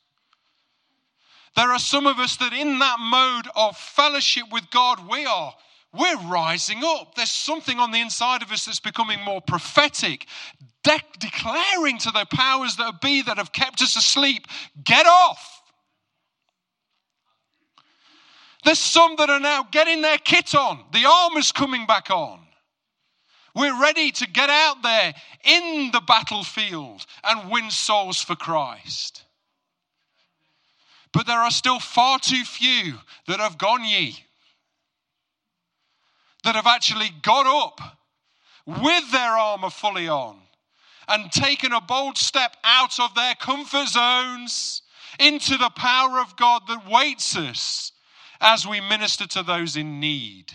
There 1.56 1.72
are 1.72 1.78
some 1.78 2.06
of 2.06 2.18
us 2.18 2.36
that 2.36 2.52
in 2.52 2.78
that 2.78 2.98
mode 3.00 3.48
of 3.56 3.76
fellowship 3.76 4.44
with 4.52 4.70
God, 4.70 5.08
we 5.08 5.26
are 5.26 5.54
we're 5.92 6.20
rising 6.28 6.82
up. 6.84 7.16
There's 7.16 7.30
something 7.30 7.78
on 7.78 7.90
the 7.90 8.00
inside 8.00 8.42
of 8.42 8.52
us 8.52 8.64
that's 8.64 8.78
becoming 8.78 9.20
more 9.24 9.40
prophetic, 9.40 10.26
de- 10.84 11.00
declaring 11.18 11.98
to 11.98 12.12
the 12.12 12.26
powers 12.32 12.76
that 12.76 13.00
be 13.00 13.22
that 13.22 13.38
have 13.38 13.52
kept 13.52 13.82
us 13.82 13.96
asleep, 13.96 14.46
get 14.84 15.06
off. 15.06 15.59
There's 18.64 18.78
some 18.78 19.16
that 19.16 19.30
are 19.30 19.40
now 19.40 19.66
getting 19.70 20.02
their 20.02 20.18
kit 20.18 20.54
on. 20.54 20.84
The 20.92 21.06
armor's 21.06 21.52
coming 21.52 21.86
back 21.86 22.10
on. 22.10 22.40
We're 23.54 23.80
ready 23.80 24.12
to 24.12 24.28
get 24.28 24.48
out 24.48 24.82
there 24.82 25.14
in 25.44 25.90
the 25.92 26.02
battlefield 26.06 27.04
and 27.24 27.50
win 27.50 27.70
souls 27.70 28.20
for 28.20 28.36
Christ. 28.36 29.24
But 31.12 31.26
there 31.26 31.38
are 31.38 31.50
still 31.50 31.80
far 31.80 32.18
too 32.20 32.44
few 32.44 32.94
that 33.26 33.40
have 33.40 33.58
gone 33.58 33.84
ye, 33.84 34.24
that 36.44 36.54
have 36.54 36.68
actually 36.68 37.10
got 37.22 37.46
up 37.46 37.98
with 38.66 39.10
their 39.10 39.32
armor 39.32 39.70
fully 39.70 40.08
on 40.08 40.38
and 41.08 41.32
taken 41.32 41.72
a 41.72 41.80
bold 41.80 42.16
step 42.16 42.56
out 42.62 43.00
of 43.00 43.14
their 43.14 43.34
comfort 43.34 43.88
zones 43.88 44.82
into 45.18 45.58
the 45.58 45.70
power 45.74 46.20
of 46.20 46.36
God 46.36 46.62
that 46.68 46.88
waits 46.88 47.36
us 47.36 47.90
as 48.40 48.66
we 48.66 48.80
minister 48.80 49.26
to 49.26 49.42
those 49.42 49.76
in 49.76 50.00
need. 50.00 50.52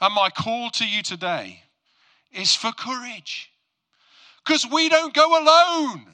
And 0.00 0.14
my 0.14 0.30
call 0.30 0.70
to 0.70 0.86
you 0.86 1.02
today 1.02 1.62
is 2.32 2.54
for 2.54 2.72
courage. 2.72 3.50
Because 4.44 4.66
we 4.66 4.88
don't 4.88 5.12
go 5.12 5.42
alone. 5.42 6.06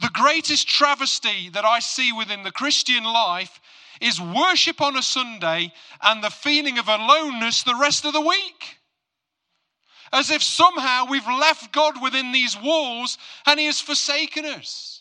The 0.00 0.10
greatest 0.12 0.66
travesty 0.66 1.50
that 1.50 1.64
I 1.64 1.80
see 1.80 2.12
within 2.12 2.42
the 2.42 2.50
Christian 2.50 3.04
life 3.04 3.60
is 4.00 4.20
worship 4.20 4.80
on 4.80 4.96
a 4.96 5.02
Sunday 5.02 5.72
and 6.02 6.22
the 6.22 6.30
feeling 6.30 6.78
of 6.78 6.88
aloneness 6.88 7.62
the 7.62 7.76
rest 7.80 8.04
of 8.04 8.12
the 8.12 8.20
week. 8.20 8.78
As 10.12 10.30
if 10.30 10.42
somehow 10.42 11.06
we've 11.08 11.26
left 11.26 11.72
God 11.72 12.02
within 12.02 12.32
these 12.32 12.56
walls 12.60 13.16
and 13.46 13.60
He 13.60 13.66
has 13.66 13.80
forsaken 13.80 14.44
us. 14.44 14.91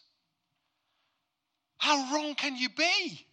How 1.81 2.13
wrong 2.13 2.35
can 2.35 2.55
you 2.55 2.69
be? 2.69 3.25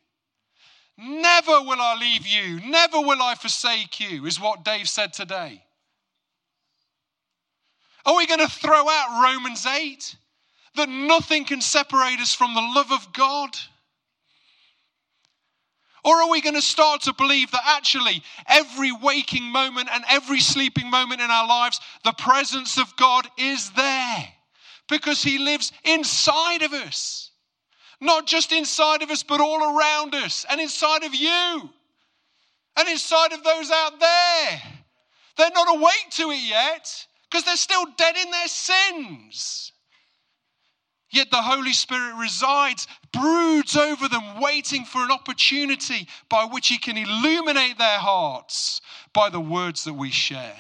Never 0.97 1.61
will 1.61 1.83
I 1.83 1.97
leave 2.01 2.27
you, 2.27 2.61
never 2.67 2.99
will 2.99 3.23
I 3.23 3.35
forsake 3.35 4.01
you, 4.01 4.25
is 4.25 4.41
what 4.41 4.65
Dave 4.65 4.89
said 4.89 5.13
today. 5.13 5.63
Are 8.07 8.17
we 8.17 8.27
going 8.27 8.41
to 8.41 8.49
throw 8.49 8.89
out 8.89 9.23
Romans 9.23 9.67
8? 9.67 10.17
That 10.77 10.89
nothing 10.89 11.45
can 11.45 11.61
separate 11.61 12.21
us 12.21 12.35
from 12.35 12.55
the 12.55 12.63
love 12.63 12.91
of 12.91 13.13
God? 13.13 13.51
Or 16.03 16.23
are 16.23 16.31
we 16.31 16.41
going 16.41 16.55
to 16.55 16.63
start 16.63 17.03
to 17.03 17.13
believe 17.13 17.51
that 17.51 17.61
actually 17.67 18.23
every 18.47 18.93
waking 18.93 19.45
moment 19.45 19.91
and 19.93 20.05
every 20.09 20.41
sleeping 20.41 20.89
moment 20.89 21.21
in 21.21 21.31
our 21.31 21.47
lives, 21.47 21.81
the 22.03 22.13
presence 22.13 22.79
of 22.79 22.97
God 22.97 23.29
is 23.37 23.71
there 23.73 24.29
because 24.89 25.23
He 25.23 25.37
lives 25.37 25.71
inside 25.85 26.63
of 26.63 26.73
us? 26.73 27.28
Not 28.01 28.27
just 28.27 28.53
inside 28.53 29.03
of 29.03 29.11
us, 29.11 29.23
but 29.23 29.41
all 29.41 29.77
around 29.77 30.15
us 30.15 30.47
and 30.49 30.61
inside 30.61 31.03
of 31.03 31.15
you 31.15 31.71
and 32.77 32.89
inside 32.89 33.33
of 33.33 33.43
those 33.43 33.71
out 33.71 33.99
there. 33.99 34.63
They're 35.37 35.51
not 35.55 35.77
awake 35.77 36.07
to 36.13 36.31
it 36.31 36.49
yet 36.49 37.07
because 37.29 37.45
they're 37.45 37.57
still 37.57 37.87
dead 37.97 38.17
in 38.17 38.31
their 38.31 38.49
sins. 38.49 39.73
Yet 41.11 41.31
the 41.31 41.43
Holy 41.43 41.73
Spirit 41.73 42.17
resides, 42.17 42.87
broods 43.13 43.77
over 43.77 44.09
them, 44.09 44.41
waiting 44.41 44.85
for 44.85 45.03
an 45.03 45.11
opportunity 45.11 46.07
by 46.29 46.45
which 46.45 46.69
He 46.69 46.79
can 46.79 46.97
illuminate 46.97 47.79
their 47.79 47.99
hearts 47.99 48.81
by 49.13 49.31
the 49.31 49.41
words 49.41 49.85
that 49.85 49.95
we 49.95 50.11
share. 50.11 50.57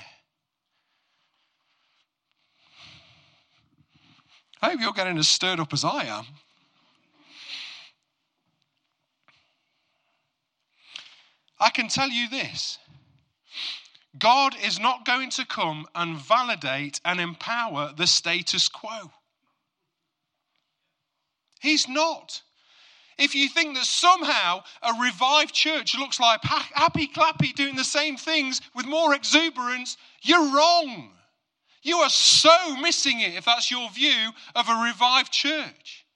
I 4.60 4.70
hope 4.70 4.80
you're 4.80 4.92
getting 4.92 5.18
as 5.18 5.28
stirred 5.28 5.60
up 5.60 5.72
as 5.72 5.84
I 5.84 6.04
am. 6.04 6.24
I 11.60 11.70
can 11.70 11.88
tell 11.88 12.08
you 12.08 12.28
this 12.28 12.78
God 14.18 14.54
is 14.62 14.78
not 14.78 15.04
going 15.04 15.30
to 15.30 15.46
come 15.46 15.86
and 15.94 16.16
validate 16.16 17.00
and 17.04 17.20
empower 17.20 17.92
the 17.96 18.06
status 18.06 18.68
quo. 18.68 19.12
He's 21.60 21.88
not. 21.88 22.42
If 23.18 23.34
you 23.34 23.48
think 23.48 23.74
that 23.74 23.84
somehow 23.84 24.62
a 24.80 24.92
revived 25.00 25.52
church 25.52 25.96
looks 25.96 26.20
like 26.20 26.42
happy 26.44 27.08
clappy 27.08 27.52
doing 27.52 27.74
the 27.74 27.84
same 27.84 28.16
things 28.16 28.60
with 28.76 28.86
more 28.86 29.12
exuberance, 29.12 29.96
you're 30.22 30.54
wrong. 30.54 31.10
You 31.82 31.98
are 31.98 32.10
so 32.10 32.76
missing 32.76 33.20
it 33.20 33.34
if 33.34 33.44
that's 33.44 33.70
your 33.70 33.90
view 33.90 34.30
of 34.54 34.68
a 34.68 34.84
revived 34.84 35.32
church. 35.32 36.06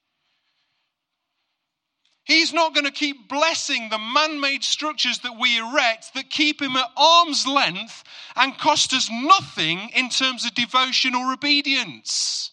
He's 2.24 2.52
not 2.52 2.74
going 2.74 2.84
to 2.84 2.92
keep 2.92 3.28
blessing 3.28 3.88
the 3.88 3.98
man 3.98 4.40
made 4.40 4.62
structures 4.62 5.18
that 5.20 5.38
we 5.40 5.58
erect 5.58 6.14
that 6.14 6.30
keep 6.30 6.62
him 6.62 6.76
at 6.76 6.90
arm's 6.96 7.46
length 7.46 8.04
and 8.36 8.56
cost 8.56 8.92
us 8.92 9.10
nothing 9.10 9.90
in 9.94 10.08
terms 10.08 10.44
of 10.44 10.54
devotion 10.54 11.14
or 11.14 11.32
obedience. 11.32 12.52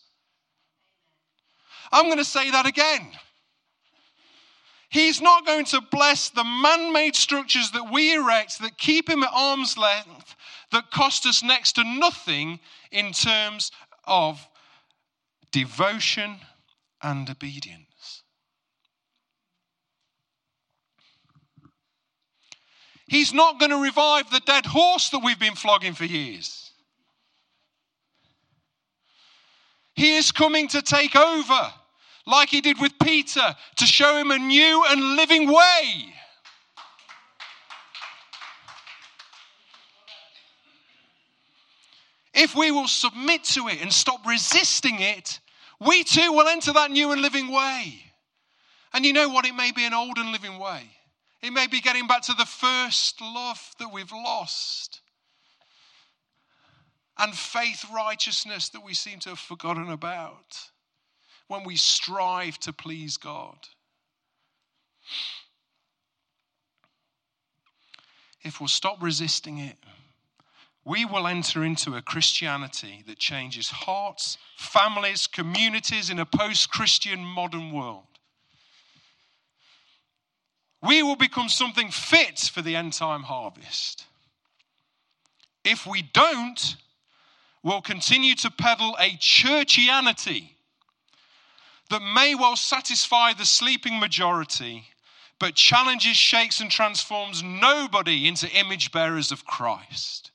I'm 1.92 2.06
going 2.06 2.18
to 2.18 2.26
say 2.26 2.50
that 2.52 2.66
again. 2.66 3.12
He's 4.90 5.22
not 5.22 5.46
going 5.46 5.66
to 5.66 5.82
bless 5.82 6.30
the 6.30 6.44
man 6.44 6.92
made 6.92 7.16
structures 7.16 7.70
that 7.72 7.92
we 7.92 8.16
erect 8.16 8.60
that 8.62 8.80
keep 8.80 9.08
him 9.08 9.22
at 9.22 9.30
arm's 9.32 9.78
length 9.78 10.36
that 10.72 10.90
cost 10.90 11.28
us 11.28 11.44
next 11.44 11.74
to 11.74 11.84
nothing 11.84 12.60
in 12.92 13.12
terms 13.12 13.72
of 14.06 14.48
devotion 15.52 16.38
and 17.04 17.30
obedience. 17.30 17.89
He's 23.10 23.34
not 23.34 23.60
going 23.60 23.72
to 23.72 23.82
revive 23.82 24.30
the 24.30 24.40
dead 24.46 24.68
horse 24.68 25.10
that 25.10 25.24
we've 25.24 25.40
been 25.40 25.56
flogging 25.56 25.96
for 25.96 26.06
years. 26.06 26.72
He 29.96 30.16
is 30.16 30.32
coming 30.32 30.68
to 30.70 30.82
take 30.84 31.16
over, 31.16 31.74
like 32.28 32.50
he 32.50 32.62
did 32.62 32.80
with 32.80 32.94
Peter, 33.02 33.56
to 33.78 33.86
show 33.86 34.16
him 34.16 34.30
a 34.30 34.38
new 34.38 34.86
and 34.90 35.16
living 35.16 35.52
way. 35.52 36.14
If 42.36 42.56
we 42.56 42.70
will 42.70 42.88
submit 42.88 43.44
to 43.56 43.68
it 43.70 43.82
and 43.82 43.92
stop 43.92 44.26
resisting 44.26 45.00
it, 45.00 45.40
we 45.80 46.04
too 46.04 46.32
will 46.32 46.48
enter 46.48 46.72
that 46.74 46.92
new 46.92 47.12
and 47.12 47.24
living 47.24 47.52
way. 47.52 48.04
And 48.94 49.04
you 49.04 49.14
know 49.14 49.30
what? 49.30 49.46
It 49.46 49.56
may 49.56 49.72
be 49.72 49.86
an 49.86 49.96
old 49.96 50.20
and 50.20 50.32
living 50.32 50.60
way. 50.60 50.84
It 51.42 51.52
may 51.52 51.68
be 51.68 51.82
getting 51.82 52.08
back 52.08 52.24
to 52.24 52.34
the 52.34 52.46
first 52.46 53.22
love 53.22 53.74
that 53.80 53.94
we've 53.94 54.12
lost. 54.12 55.02
And 57.18 57.34
faith 57.34 57.86
righteousness 57.94 58.70
that 58.70 58.84
we 58.84 58.94
seem 58.94 59.20
to 59.20 59.30
have 59.30 59.40
forgotten 59.40 59.90
about. 59.90 60.72
when 61.50 61.64
we 61.64 61.76
strive 61.76 62.58
to 62.60 62.72
please 62.72 63.18
God. 63.18 63.58
If 68.44 68.62
we'll 68.62 68.70
stop 68.70 69.02
resisting 69.02 69.58
it, 69.58 69.78
we 70.86 71.06
will 71.06 71.28
enter 71.28 71.66
into 71.66 71.96
a 71.96 72.02
Christianity 72.02 73.04
that 73.08 73.18
changes 73.18 73.70
hearts, 73.70 74.38
families, 74.56 75.28
communities 75.28 76.10
in 76.10 76.20
a 76.20 76.26
post 76.26 76.72
Christian 76.72 77.20
modern 77.20 77.74
world. 77.74 78.06
We 80.82 81.04
will 81.04 81.16
become 81.16 81.50
something 81.50 81.92
fit 81.92 82.40
for 82.40 82.62
the 82.62 82.76
end 82.76 82.94
time 82.94 83.24
harvest. 83.24 84.06
If 85.66 85.86
we 85.86 86.02
don't, 86.02 86.76
we'll 87.64 87.82
continue 87.82 88.36
to 88.36 88.52
peddle 88.52 88.96
a 89.00 89.12
churchianity 89.18 90.52
that 91.90 92.02
may 92.02 92.36
well 92.36 92.56
satisfy 92.56 93.34
the 93.34 93.46
sleeping 93.46 94.00
majority, 94.00 94.86
but 95.40 95.56
challenges, 95.56 96.16
shakes, 96.16 96.62
and 96.62 96.72
transforms 96.72 97.44
nobody 97.44 98.28
into 98.28 98.50
image 98.50 98.92
bearers 98.92 99.32
of 99.32 99.46
Christ. 99.46 100.32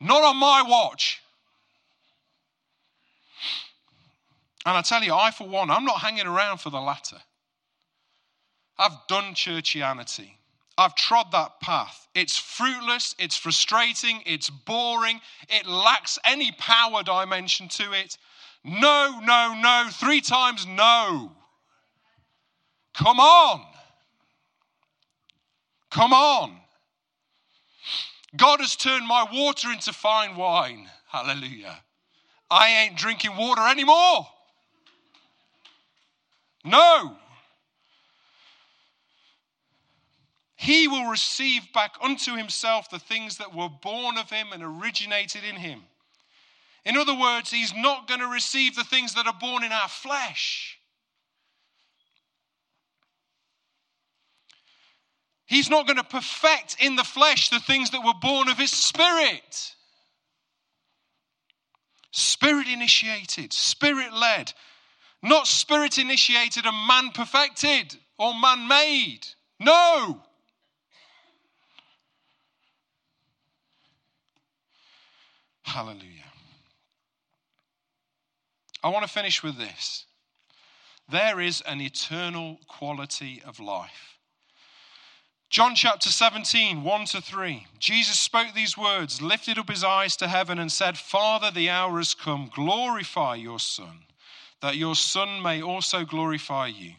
Not 0.00 0.22
on 0.22 0.36
my 0.36 0.62
watch. 0.62 1.20
And 4.64 4.76
I 4.76 4.82
tell 4.82 5.02
you, 5.02 5.14
I, 5.14 5.30
for 5.30 5.48
one, 5.48 5.70
I'm 5.70 5.84
not 5.84 6.00
hanging 6.00 6.26
around 6.26 6.58
for 6.58 6.70
the 6.70 6.80
latter. 6.80 7.18
I've 8.78 9.06
done 9.08 9.34
churchianity. 9.34 10.30
I've 10.78 10.94
trod 10.94 11.32
that 11.32 11.60
path. 11.60 12.06
It's 12.14 12.36
fruitless, 12.36 13.14
it's 13.18 13.36
frustrating, 13.36 14.22
it's 14.26 14.50
boring, 14.50 15.20
it 15.48 15.66
lacks 15.66 16.18
any 16.24 16.52
power 16.52 17.02
dimension 17.02 17.68
to 17.68 17.92
it. 17.92 18.18
No, 18.62 19.20
no, 19.24 19.54
no, 19.58 19.88
three 19.90 20.20
times 20.20 20.66
no. 20.66 21.32
Come 22.94 23.20
on. 23.20 23.64
Come 25.90 26.12
on. 26.12 26.56
God 28.36 28.60
has 28.60 28.76
turned 28.76 29.06
my 29.06 29.26
water 29.32 29.70
into 29.70 29.92
fine 29.92 30.36
wine. 30.36 30.90
Hallelujah. 31.08 31.78
I 32.50 32.68
ain't 32.68 32.96
drinking 32.96 33.36
water 33.36 33.62
anymore. 33.66 34.26
No. 36.64 37.16
He 40.56 40.88
will 40.88 41.10
receive 41.10 41.72
back 41.74 41.94
unto 42.02 42.34
himself 42.34 42.88
the 42.88 42.98
things 42.98 43.36
that 43.38 43.54
were 43.54 43.68
born 43.68 44.16
of 44.16 44.30
him 44.30 44.48
and 44.52 44.62
originated 44.62 45.44
in 45.44 45.56
him. 45.56 45.82
In 46.84 46.96
other 46.96 47.14
words, 47.14 47.50
he's 47.50 47.74
not 47.74 48.08
going 48.08 48.20
to 48.20 48.26
receive 48.26 48.74
the 48.74 48.84
things 48.84 49.14
that 49.14 49.26
are 49.26 49.36
born 49.38 49.64
in 49.64 49.72
our 49.72 49.88
flesh. 49.88 50.78
He's 55.46 55.70
not 55.70 55.86
going 55.86 55.98
to 55.98 56.04
perfect 56.04 56.76
in 56.80 56.96
the 56.96 57.04
flesh 57.04 57.50
the 57.50 57.60
things 57.60 57.90
that 57.90 58.04
were 58.04 58.14
born 58.20 58.48
of 58.48 58.58
his 58.58 58.70
spirit. 58.70 59.74
Spirit 62.12 62.66
initiated, 62.66 63.52
spirit 63.52 64.12
led, 64.12 64.52
not 65.22 65.46
spirit 65.46 65.98
initiated 65.98 66.66
and 66.66 66.86
man 66.86 67.10
perfected 67.10 67.94
or 68.18 68.32
man 68.34 68.66
made. 68.66 69.26
No. 69.60 70.22
Hallelujah. 75.66 76.30
I 78.82 78.88
want 78.88 79.04
to 79.04 79.12
finish 79.12 79.42
with 79.42 79.58
this. 79.58 80.06
There 81.10 81.40
is 81.40 81.60
an 81.62 81.80
eternal 81.80 82.58
quality 82.68 83.42
of 83.44 83.58
life. 83.58 84.18
John 85.50 85.74
chapter 85.74 86.08
17, 86.08 86.82
1 86.82 87.04
to 87.06 87.20
3. 87.20 87.66
Jesus 87.78 88.18
spoke 88.18 88.54
these 88.54 88.78
words, 88.78 89.20
lifted 89.20 89.58
up 89.58 89.68
his 89.68 89.84
eyes 89.84 90.16
to 90.16 90.28
heaven, 90.28 90.58
and 90.58 90.70
said, 90.70 90.96
Father, 90.98 91.50
the 91.50 91.70
hour 91.70 91.98
has 91.98 92.14
come. 92.14 92.50
Glorify 92.54 93.34
your 93.36 93.60
Son, 93.60 94.04
that 94.60 94.76
your 94.76 94.94
Son 94.94 95.42
may 95.42 95.62
also 95.62 96.04
glorify 96.04 96.66
you. 96.66 96.92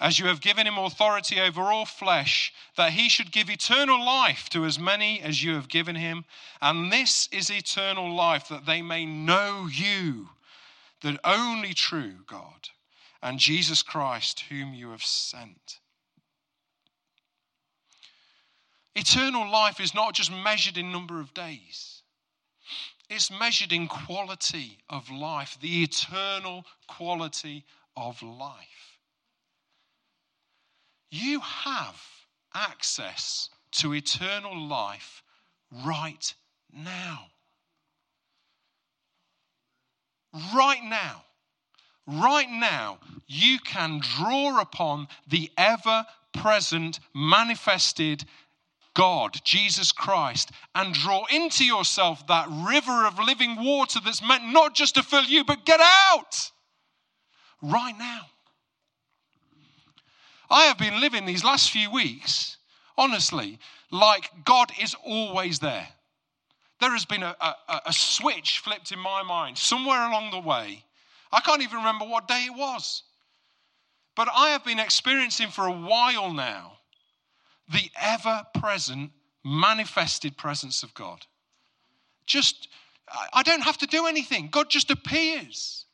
As 0.00 0.18
you 0.18 0.26
have 0.26 0.40
given 0.40 0.66
him 0.66 0.78
authority 0.78 1.40
over 1.40 1.60
all 1.62 1.84
flesh, 1.84 2.52
that 2.76 2.92
he 2.92 3.08
should 3.08 3.32
give 3.32 3.50
eternal 3.50 4.04
life 4.04 4.48
to 4.50 4.64
as 4.64 4.78
many 4.78 5.20
as 5.20 5.42
you 5.42 5.54
have 5.54 5.68
given 5.68 5.96
him. 5.96 6.24
And 6.62 6.92
this 6.92 7.28
is 7.32 7.50
eternal 7.50 8.14
life, 8.14 8.48
that 8.48 8.64
they 8.64 8.80
may 8.80 9.04
know 9.04 9.68
you, 9.70 10.28
the 11.00 11.18
only 11.24 11.74
true 11.74 12.14
God, 12.26 12.68
and 13.22 13.40
Jesus 13.40 13.82
Christ, 13.82 14.44
whom 14.48 14.72
you 14.72 14.90
have 14.90 15.02
sent. 15.02 15.80
Eternal 18.94 19.50
life 19.50 19.80
is 19.80 19.94
not 19.94 20.14
just 20.14 20.32
measured 20.32 20.76
in 20.76 20.92
number 20.92 21.20
of 21.20 21.34
days, 21.34 22.02
it's 23.10 23.30
measured 23.30 23.72
in 23.72 23.88
quality 23.88 24.78
of 24.90 25.10
life, 25.10 25.56
the 25.60 25.82
eternal 25.82 26.64
quality 26.86 27.64
of 27.96 28.22
life. 28.22 28.87
You 31.10 31.40
have 31.40 32.00
access 32.54 33.48
to 33.72 33.94
eternal 33.94 34.58
life 34.68 35.22
right 35.84 36.34
now. 36.72 37.26
Right 40.54 40.82
now. 40.84 41.24
Right 42.06 42.48
now, 42.48 43.00
you 43.26 43.58
can 43.58 44.00
draw 44.00 44.60
upon 44.60 45.08
the 45.26 45.50
ever 45.58 46.06
present, 46.32 47.00
manifested 47.14 48.24
God, 48.94 49.36
Jesus 49.44 49.92
Christ, 49.92 50.50
and 50.74 50.94
draw 50.94 51.24
into 51.30 51.64
yourself 51.64 52.26
that 52.26 52.48
river 52.50 53.06
of 53.06 53.18
living 53.18 53.62
water 53.62 54.00
that's 54.02 54.26
meant 54.26 54.44
not 54.52 54.74
just 54.74 54.94
to 54.94 55.02
fill 55.02 55.24
you, 55.24 55.44
but 55.44 55.66
get 55.66 55.80
out 55.80 56.50
right 57.62 57.94
now. 57.98 58.22
I 60.50 60.64
have 60.64 60.78
been 60.78 61.00
living 61.00 61.26
these 61.26 61.44
last 61.44 61.70
few 61.70 61.90
weeks, 61.90 62.56
honestly, 62.96 63.58
like 63.90 64.30
God 64.44 64.72
is 64.80 64.94
always 65.04 65.58
there. 65.58 65.88
There 66.80 66.92
has 66.92 67.04
been 67.04 67.22
a, 67.22 67.36
a, 67.40 67.80
a 67.86 67.92
switch 67.92 68.60
flipped 68.60 68.92
in 68.92 68.98
my 68.98 69.22
mind 69.22 69.58
somewhere 69.58 70.08
along 70.08 70.30
the 70.30 70.38
way. 70.38 70.84
I 71.32 71.40
can't 71.40 71.62
even 71.62 71.78
remember 71.78 72.06
what 72.06 72.28
day 72.28 72.46
it 72.46 72.56
was. 72.56 73.02
But 74.14 74.28
I 74.34 74.50
have 74.50 74.64
been 74.64 74.78
experiencing 74.78 75.48
for 75.48 75.66
a 75.66 75.72
while 75.72 76.32
now 76.32 76.78
the 77.72 77.90
ever 78.00 78.46
present, 78.58 79.10
manifested 79.44 80.36
presence 80.36 80.82
of 80.82 80.94
God. 80.94 81.26
Just, 82.26 82.68
I 83.32 83.42
don't 83.42 83.62
have 83.62 83.78
to 83.78 83.86
do 83.86 84.06
anything, 84.06 84.48
God 84.50 84.70
just 84.70 84.90
appears. 84.90 85.84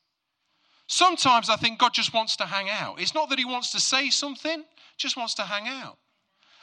Sometimes 0.86 1.48
I 1.48 1.56
think 1.56 1.78
God 1.78 1.94
just 1.94 2.12
wants 2.12 2.36
to 2.36 2.44
hang 2.44 2.68
out. 2.68 3.00
It's 3.00 3.14
not 3.14 3.30
that 3.30 3.38
He 3.38 3.44
wants 3.44 3.72
to 3.72 3.80
say 3.80 4.10
something, 4.10 4.64
just 4.96 5.16
wants 5.16 5.34
to 5.34 5.42
hang 5.42 5.66
out. 5.66 5.98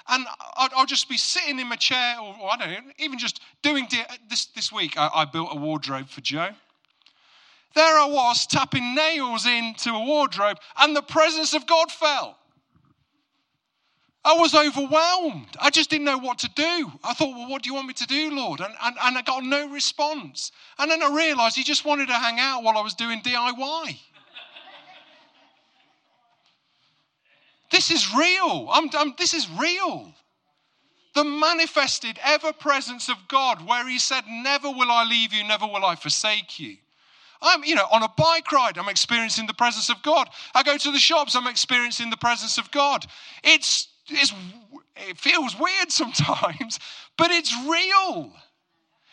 And 0.08 0.26
I'll 0.56 0.86
just 0.86 1.10
be 1.10 1.18
sitting 1.18 1.60
in 1.60 1.68
my 1.68 1.76
chair, 1.76 2.16
or, 2.20 2.52
I 2.52 2.58
don't 2.58 2.70
know, 2.70 2.92
even 2.98 3.20
just 3.20 3.40
doing 3.62 3.88
this 4.30 4.46
this 4.48 4.72
week. 4.72 4.98
I, 4.98 5.10
I 5.14 5.26
built 5.26 5.50
a 5.52 5.56
wardrobe 5.56 6.10
for 6.10 6.22
Joe. 6.22 6.50
There 7.74 7.98
I 7.98 8.06
was 8.06 8.46
tapping 8.48 8.96
nails 8.96 9.46
into 9.46 9.92
a 9.92 10.04
wardrobe, 10.04 10.58
and 10.78 10.96
the 10.96 11.02
presence 11.02 11.54
of 11.54 11.66
God 11.66 11.92
fell. 11.92 12.38
I 14.24 14.34
was 14.34 14.54
overwhelmed. 14.54 15.56
I 15.60 15.72
just 15.72 15.90
didn't 15.90 16.06
know 16.06 16.18
what 16.18 16.40
to 16.40 16.50
do. 16.56 16.92
I 17.04 17.14
thought, 17.14 17.36
well, 17.36 17.50
what 17.50 17.64
do 17.64 17.70
you 17.70 17.74
want 17.74 17.88
me 17.88 17.94
to 17.96 18.06
do, 18.06 18.36
Lord? 18.36 18.60
And, 18.60 18.74
and, 18.84 18.96
and 19.02 19.18
I 19.18 19.22
got 19.24 19.44
no 19.44 19.68
response. 19.70 20.52
And 20.78 20.92
then 20.92 21.02
I 21.02 21.12
realized 21.12 21.56
he 21.56 21.64
just 21.64 21.86
wanted 21.86 22.08
to 22.08 22.14
hang 22.14 22.40
out 22.40 22.64
while 22.64 22.78
I 22.78 22.82
was 22.82 22.94
doing 22.94 23.22
DIY. 23.22 23.98
This 27.72 27.92
is 27.92 28.14
real. 28.16 28.70
I'm, 28.72 28.90
I'm, 28.94 29.14
this 29.18 29.34
is 29.34 29.48
real. 29.60 30.14
The 31.14 31.24
manifested 31.24 32.20
ever 32.24 32.54
presence 32.54 33.10
of 33.10 33.18
God, 33.28 33.68
where 33.68 33.88
he 33.88 34.00
said, 34.00 34.24
Never 34.28 34.70
will 34.70 34.92
I 34.92 35.04
leave 35.04 35.34
you, 35.34 35.44
never 35.44 35.66
will 35.66 35.86
I 35.86 35.96
forsake 35.96 36.60
you. 36.60 36.78
I'm, 37.42 37.64
you 37.64 37.76
know, 37.76 37.88
on 37.92 38.04
a 38.04 38.10
bike 38.18 38.52
ride, 38.52 38.78
I'm 38.78 38.88
experiencing 38.88 39.48
the 39.48 39.54
presence 39.54 39.90
of 39.90 40.02
God. 40.04 40.30
I 40.54 40.64
go 40.64 40.78
to 40.78 40.92
the 40.92 41.00
shops, 41.00 41.36
I'm 41.36 41.48
experiencing 41.48 42.10
the 42.10 42.18
presence 42.18 42.58
of 42.58 42.70
God. 42.72 43.06
It's 43.44 43.88
it's, 44.12 44.34
it 44.96 45.18
feels 45.18 45.58
weird 45.58 45.92
sometimes, 45.92 46.80
but 47.18 47.32
it's 47.32 47.54
real. 47.68 48.32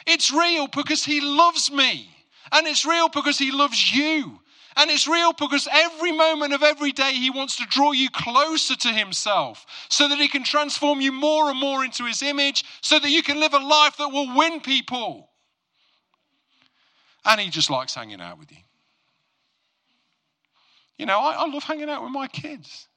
It's 0.07 0.33
real 0.33 0.69
because 0.69 1.05
He 1.05 1.21
loves 1.21 1.71
me. 1.71 2.11
And 2.51 2.67
it's 2.67 2.87
real 2.87 3.09
because 3.09 3.39
He 3.39 3.51
loves 3.51 3.95
you. 3.95 4.41
And 4.77 4.91
it's 4.91 5.09
real 5.09 5.33
because 5.33 5.67
every 5.71 6.13
moment 6.13 6.53
of 6.53 6.63
every 6.63 6.93
day 6.93 7.13
He 7.13 7.31
wants 7.31 7.57
to 7.57 7.67
draw 7.69 7.93
you 7.93 8.09
closer 8.11 8.77
to 8.77 8.89
Himself 8.89 9.67
so 9.89 10.09
that 10.09 10.19
He 10.19 10.29
can 10.29 10.45
transform 10.45 11.01
you 11.01 11.13
more 11.13 11.51
and 11.51 11.59
more 11.59 11.85
into 11.85 12.05
His 12.05 12.23
image 12.23 12.65
so 12.81 12.99
that 12.99 13.11
you 13.11 13.23
can 13.23 13.41
live 13.41 13.55
a 13.55 13.59
life 13.59 13.97
that 13.97 14.09
will 14.09 14.37
win 14.37 14.61
people. 14.61 15.29
And 17.25 17.41
he 17.41 17.51
just 17.51 17.69
likes 17.69 17.95
hanging 17.95 18.21
out 18.21 18.39
with 18.39 18.51
you. 18.51 18.59
You 20.97 21.07
know, 21.07 21.21
I, 21.21 21.33
I 21.33 21.47
love 21.47 21.63
hanging 21.63 21.91
out 21.91 22.03
with 22.03 22.11
my 22.11 22.27
kids. 22.27 22.89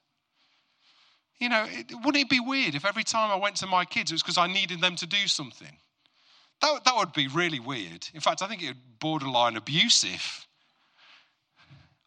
You 1.38 1.48
know, 1.48 1.66
it, 1.68 1.92
wouldn't 2.04 2.24
it 2.24 2.30
be 2.30 2.40
weird 2.40 2.74
if 2.74 2.84
every 2.84 3.04
time 3.04 3.30
I 3.30 3.36
went 3.36 3.56
to 3.56 3.66
my 3.66 3.84
kids 3.84 4.10
it 4.10 4.14
was 4.14 4.22
because 4.22 4.38
I 4.38 4.46
needed 4.46 4.80
them 4.80 4.96
to 4.96 5.06
do 5.06 5.26
something? 5.26 5.76
That, 6.60 6.84
that 6.84 6.96
would 6.96 7.12
be 7.12 7.26
really 7.28 7.60
weird. 7.60 8.08
In 8.14 8.20
fact, 8.20 8.42
I 8.42 8.46
think 8.46 8.62
it 8.62 8.68
would 8.68 8.98
borderline 9.00 9.56
abusive. 9.56 10.46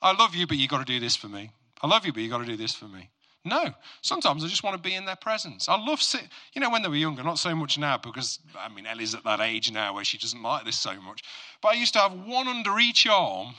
I 0.01 0.15
love 0.15 0.35
you, 0.35 0.47
but 0.47 0.57
you've 0.57 0.69
got 0.69 0.85
to 0.85 0.93
do 0.93 0.99
this 0.99 1.15
for 1.15 1.27
me. 1.27 1.51
I 1.81 1.87
love 1.87 2.05
you, 2.05 2.13
but 2.13 2.21
you've 2.21 2.31
got 2.31 2.39
to 2.39 2.45
do 2.45 2.57
this 2.57 2.73
for 2.73 2.85
me. 2.85 3.09
No, 3.47 3.71
sometimes 4.01 4.43
I 4.43 4.47
just 4.47 4.63
want 4.63 4.75
to 4.75 4.81
be 4.81 4.95
in 4.95 5.05
their 5.05 5.15
presence. 5.15 5.69
I 5.69 5.77
love 5.77 6.01
sit. 6.01 6.27
You 6.53 6.61
know, 6.61 6.71
when 6.71 6.81
they 6.81 6.89
were 6.89 6.95
younger, 6.95 7.23
not 7.23 7.37
so 7.37 7.55
much 7.55 7.77
now 7.77 7.97
because 7.97 8.39
I 8.57 8.69
mean 8.69 8.87
Ellie's 8.87 9.13
at 9.13 9.23
that 9.23 9.39
age 9.39 9.71
now 9.71 9.93
where 9.93 10.03
she 10.03 10.17
doesn't 10.17 10.41
like 10.41 10.65
this 10.65 10.79
so 10.79 10.99
much. 10.99 11.21
But 11.61 11.69
I 11.69 11.73
used 11.73 11.93
to 11.93 11.99
have 11.99 12.13
one 12.13 12.47
under 12.47 12.79
each 12.79 13.05
arm 13.05 13.53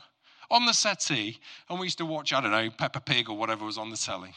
on 0.50 0.66
the 0.66 0.72
settee, 0.72 1.38
and 1.68 1.78
we 1.78 1.86
used 1.86 1.98
to 1.98 2.06
watch, 2.06 2.32
I 2.32 2.40
don't 2.40 2.50
know, 2.50 2.68
Peppa 2.70 3.00
Pig 3.00 3.30
or 3.30 3.36
whatever 3.36 3.64
was 3.64 3.78
on 3.78 3.90
the 3.90 3.96
telly. 3.96 4.34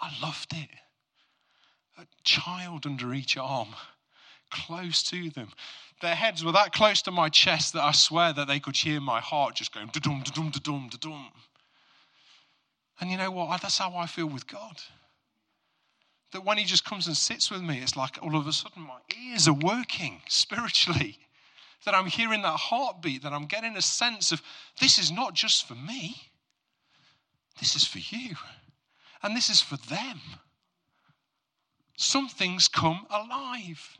I 0.00 0.10
loved 0.20 0.52
it. 0.52 0.68
A 1.98 2.06
child 2.24 2.84
under 2.84 3.14
each 3.14 3.36
arm, 3.36 3.68
close 4.50 5.04
to 5.04 5.30
them. 5.30 5.50
Their 6.02 6.16
heads 6.16 6.44
were 6.44 6.50
that 6.52 6.72
close 6.72 7.00
to 7.02 7.12
my 7.12 7.28
chest 7.28 7.74
that 7.74 7.84
I 7.84 7.92
swear 7.92 8.32
that 8.32 8.48
they 8.48 8.58
could 8.58 8.76
hear 8.76 9.00
my 9.00 9.20
heart 9.20 9.54
just 9.54 9.72
going 9.72 9.86
da-dum, 9.86 10.22
da-dum, 10.24 10.50
da-dum, 10.50 10.88
da-dum. 10.90 11.28
And 13.00 13.08
you 13.08 13.16
know 13.16 13.30
what? 13.30 13.62
That's 13.62 13.78
how 13.78 13.94
I 13.94 14.06
feel 14.06 14.26
with 14.26 14.48
God. 14.48 14.82
That 16.32 16.44
when 16.44 16.58
He 16.58 16.64
just 16.64 16.84
comes 16.84 17.06
and 17.06 17.16
sits 17.16 17.52
with 17.52 17.62
me, 17.62 17.78
it's 17.78 17.96
like 17.96 18.18
all 18.20 18.36
of 18.36 18.48
a 18.48 18.52
sudden 18.52 18.82
my 18.82 18.98
ears 19.30 19.46
are 19.46 19.54
working 19.54 20.20
spiritually 20.26 21.20
that 21.84 21.94
I'm 21.94 22.06
hearing 22.06 22.42
that 22.42 22.56
heartbeat, 22.56 23.22
that 23.22 23.32
I'm 23.32 23.46
getting 23.46 23.76
a 23.76 23.82
sense 23.82 24.32
of 24.32 24.42
this 24.80 24.98
is 24.98 25.12
not 25.12 25.34
just 25.34 25.68
for 25.68 25.76
me, 25.76 26.16
this 27.60 27.76
is 27.76 27.86
for 27.86 27.98
you, 27.98 28.34
and 29.22 29.36
this 29.36 29.48
is 29.48 29.60
for 29.60 29.76
them. 29.76 30.20
Some 31.96 32.28
things 32.28 32.66
come 32.66 33.06
alive. 33.08 33.98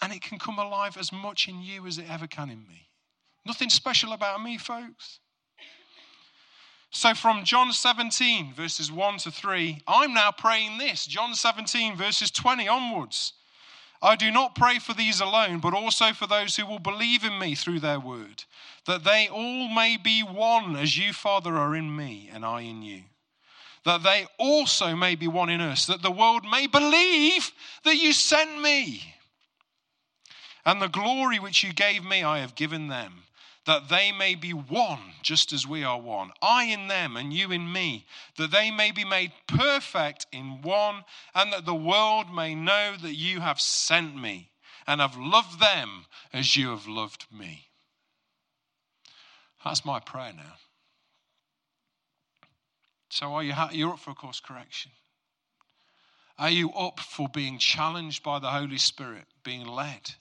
And 0.00 0.12
it 0.12 0.22
can 0.22 0.38
come 0.38 0.58
alive 0.58 0.96
as 0.96 1.12
much 1.12 1.48
in 1.48 1.60
you 1.60 1.86
as 1.86 1.98
it 1.98 2.06
ever 2.08 2.26
can 2.26 2.50
in 2.50 2.66
me. 2.68 2.88
Nothing 3.44 3.70
special 3.70 4.12
about 4.12 4.42
me, 4.42 4.58
folks. 4.58 5.20
So, 6.90 7.14
from 7.14 7.44
John 7.44 7.72
17, 7.72 8.54
verses 8.54 8.90
1 8.90 9.18
to 9.18 9.30
3, 9.30 9.82
I'm 9.86 10.14
now 10.14 10.30
praying 10.30 10.78
this 10.78 11.06
John 11.06 11.34
17, 11.34 11.96
verses 11.96 12.30
20 12.30 12.66
onwards. 12.66 13.34
I 14.00 14.16
do 14.16 14.30
not 14.30 14.54
pray 14.54 14.78
for 14.78 14.94
these 14.94 15.20
alone, 15.20 15.58
but 15.58 15.74
also 15.74 16.12
for 16.12 16.26
those 16.26 16.56
who 16.56 16.64
will 16.64 16.78
believe 16.78 17.24
in 17.24 17.38
me 17.38 17.54
through 17.54 17.80
their 17.80 17.98
word, 17.98 18.44
that 18.86 19.04
they 19.04 19.28
all 19.28 19.68
may 19.68 19.96
be 19.96 20.22
one 20.22 20.76
as 20.76 20.96
you, 20.96 21.12
Father, 21.12 21.56
are 21.56 21.74
in 21.74 21.94
me 21.94 22.30
and 22.32 22.44
I 22.44 22.62
in 22.62 22.82
you. 22.82 23.02
That 23.84 24.02
they 24.02 24.26
also 24.38 24.94
may 24.94 25.14
be 25.14 25.26
one 25.26 25.50
in 25.50 25.60
us, 25.60 25.86
that 25.86 26.02
the 26.02 26.10
world 26.10 26.44
may 26.48 26.66
believe 26.66 27.50
that 27.84 27.96
you 27.96 28.12
sent 28.12 28.62
me. 28.62 29.14
And 30.68 30.82
the 30.82 30.88
glory 30.88 31.38
which 31.38 31.64
you 31.64 31.72
gave 31.72 32.04
me, 32.04 32.22
I 32.22 32.40
have 32.40 32.54
given 32.54 32.88
them 32.88 33.22
that 33.64 33.88
they 33.88 34.12
may 34.12 34.34
be 34.34 34.52
one, 34.52 35.00
just 35.22 35.50
as 35.50 35.66
we 35.66 35.82
are 35.82 35.98
one. 35.98 36.30
I 36.42 36.64
in 36.64 36.88
them 36.88 37.16
and 37.16 37.32
you 37.32 37.50
in 37.52 37.72
me, 37.72 38.04
that 38.36 38.50
they 38.50 38.70
may 38.70 38.90
be 38.90 39.02
made 39.02 39.32
perfect 39.46 40.26
in 40.30 40.60
one, 40.60 41.04
and 41.34 41.54
that 41.54 41.64
the 41.64 41.74
world 41.74 42.26
may 42.30 42.54
know 42.54 42.96
that 43.00 43.14
you 43.14 43.40
have 43.40 43.58
sent 43.58 44.14
me 44.14 44.50
and 44.86 45.00
have 45.00 45.16
loved 45.16 45.58
them 45.58 46.04
as 46.34 46.54
you 46.54 46.68
have 46.68 46.86
loved 46.86 47.24
me. 47.32 47.68
That's 49.64 49.86
my 49.86 50.00
prayer 50.00 50.34
now. 50.36 50.56
So, 53.08 53.32
are 53.32 53.42
you 53.42 53.54
you're 53.72 53.94
up 53.94 54.00
for 54.00 54.10
a 54.10 54.14
course 54.14 54.40
correction? 54.40 54.90
Are 56.38 56.50
you 56.50 56.70
up 56.72 57.00
for 57.00 57.26
being 57.26 57.56
challenged 57.56 58.22
by 58.22 58.38
the 58.38 58.50
Holy 58.50 58.76
Spirit, 58.76 59.24
being 59.42 59.66
led? 59.66 60.12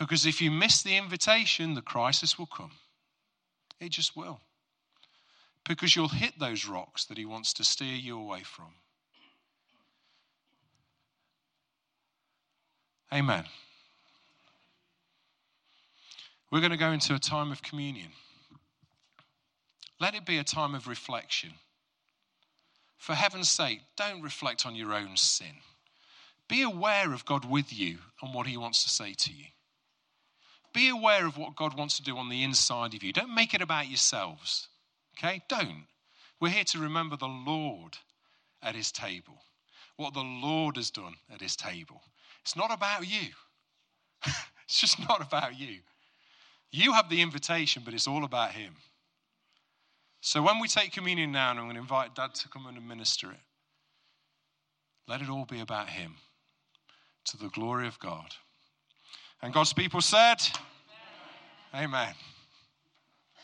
Because 0.00 0.24
if 0.24 0.40
you 0.40 0.50
miss 0.50 0.82
the 0.82 0.96
invitation, 0.96 1.74
the 1.74 1.82
crisis 1.82 2.38
will 2.38 2.46
come. 2.46 2.70
It 3.78 3.90
just 3.90 4.16
will. 4.16 4.40
Because 5.68 5.94
you'll 5.94 6.08
hit 6.08 6.38
those 6.38 6.66
rocks 6.66 7.04
that 7.04 7.18
he 7.18 7.26
wants 7.26 7.52
to 7.52 7.64
steer 7.64 7.94
you 7.94 8.18
away 8.18 8.40
from. 8.42 8.72
Amen. 13.12 13.44
We're 16.50 16.60
going 16.60 16.70
to 16.72 16.78
go 16.78 16.92
into 16.92 17.14
a 17.14 17.18
time 17.18 17.52
of 17.52 17.62
communion. 17.62 18.08
Let 20.00 20.14
it 20.14 20.24
be 20.24 20.38
a 20.38 20.44
time 20.44 20.74
of 20.74 20.88
reflection. 20.88 21.50
For 22.96 23.14
heaven's 23.14 23.50
sake, 23.50 23.82
don't 23.98 24.22
reflect 24.22 24.64
on 24.64 24.74
your 24.74 24.94
own 24.94 25.18
sin. 25.18 25.56
Be 26.48 26.62
aware 26.62 27.12
of 27.12 27.26
God 27.26 27.44
with 27.44 27.70
you 27.70 27.98
and 28.22 28.32
what 28.32 28.46
he 28.46 28.56
wants 28.56 28.82
to 28.84 28.88
say 28.88 29.12
to 29.12 29.32
you. 29.32 29.44
Be 30.72 30.88
aware 30.88 31.26
of 31.26 31.36
what 31.36 31.56
God 31.56 31.76
wants 31.76 31.96
to 31.96 32.02
do 32.02 32.16
on 32.16 32.28
the 32.28 32.42
inside 32.42 32.94
of 32.94 33.02
you. 33.02 33.12
Don't 33.12 33.34
make 33.34 33.54
it 33.54 33.62
about 33.62 33.88
yourselves. 33.88 34.68
Okay? 35.18 35.42
Don't. 35.48 35.86
We're 36.40 36.50
here 36.50 36.64
to 36.64 36.78
remember 36.78 37.16
the 37.16 37.26
Lord 37.26 37.98
at 38.62 38.74
his 38.74 38.92
table, 38.92 39.42
what 39.96 40.14
the 40.14 40.20
Lord 40.20 40.76
has 40.76 40.90
done 40.90 41.14
at 41.32 41.40
his 41.40 41.56
table. 41.56 42.02
It's 42.42 42.56
not 42.56 42.72
about 42.72 43.06
you. 43.06 43.28
it's 44.64 44.80
just 44.80 44.98
not 45.08 45.20
about 45.20 45.58
you. 45.58 45.78
You 46.70 46.92
have 46.92 47.10
the 47.10 47.20
invitation, 47.20 47.82
but 47.84 47.94
it's 47.94 48.06
all 48.06 48.24
about 48.24 48.52
him. 48.52 48.76
So 50.20 50.42
when 50.42 50.60
we 50.60 50.68
take 50.68 50.92
communion 50.92 51.32
now, 51.32 51.50
and 51.50 51.58
I'm 51.58 51.66
going 51.66 51.76
to 51.76 51.82
invite 51.82 52.14
Dad 52.14 52.34
to 52.34 52.48
come 52.48 52.66
and 52.66 52.76
administer 52.76 53.30
it, 53.30 53.40
let 55.08 55.22
it 55.22 55.28
all 55.28 55.46
be 55.46 55.60
about 55.60 55.88
him 55.88 56.14
to 57.24 57.36
the 57.36 57.48
glory 57.48 57.86
of 57.86 57.98
God. 57.98 58.34
And 59.42 59.52
God's 59.52 59.72
people 59.72 60.00
said, 60.00 60.36
Amen. 61.74 61.84
Amen. 61.84 62.14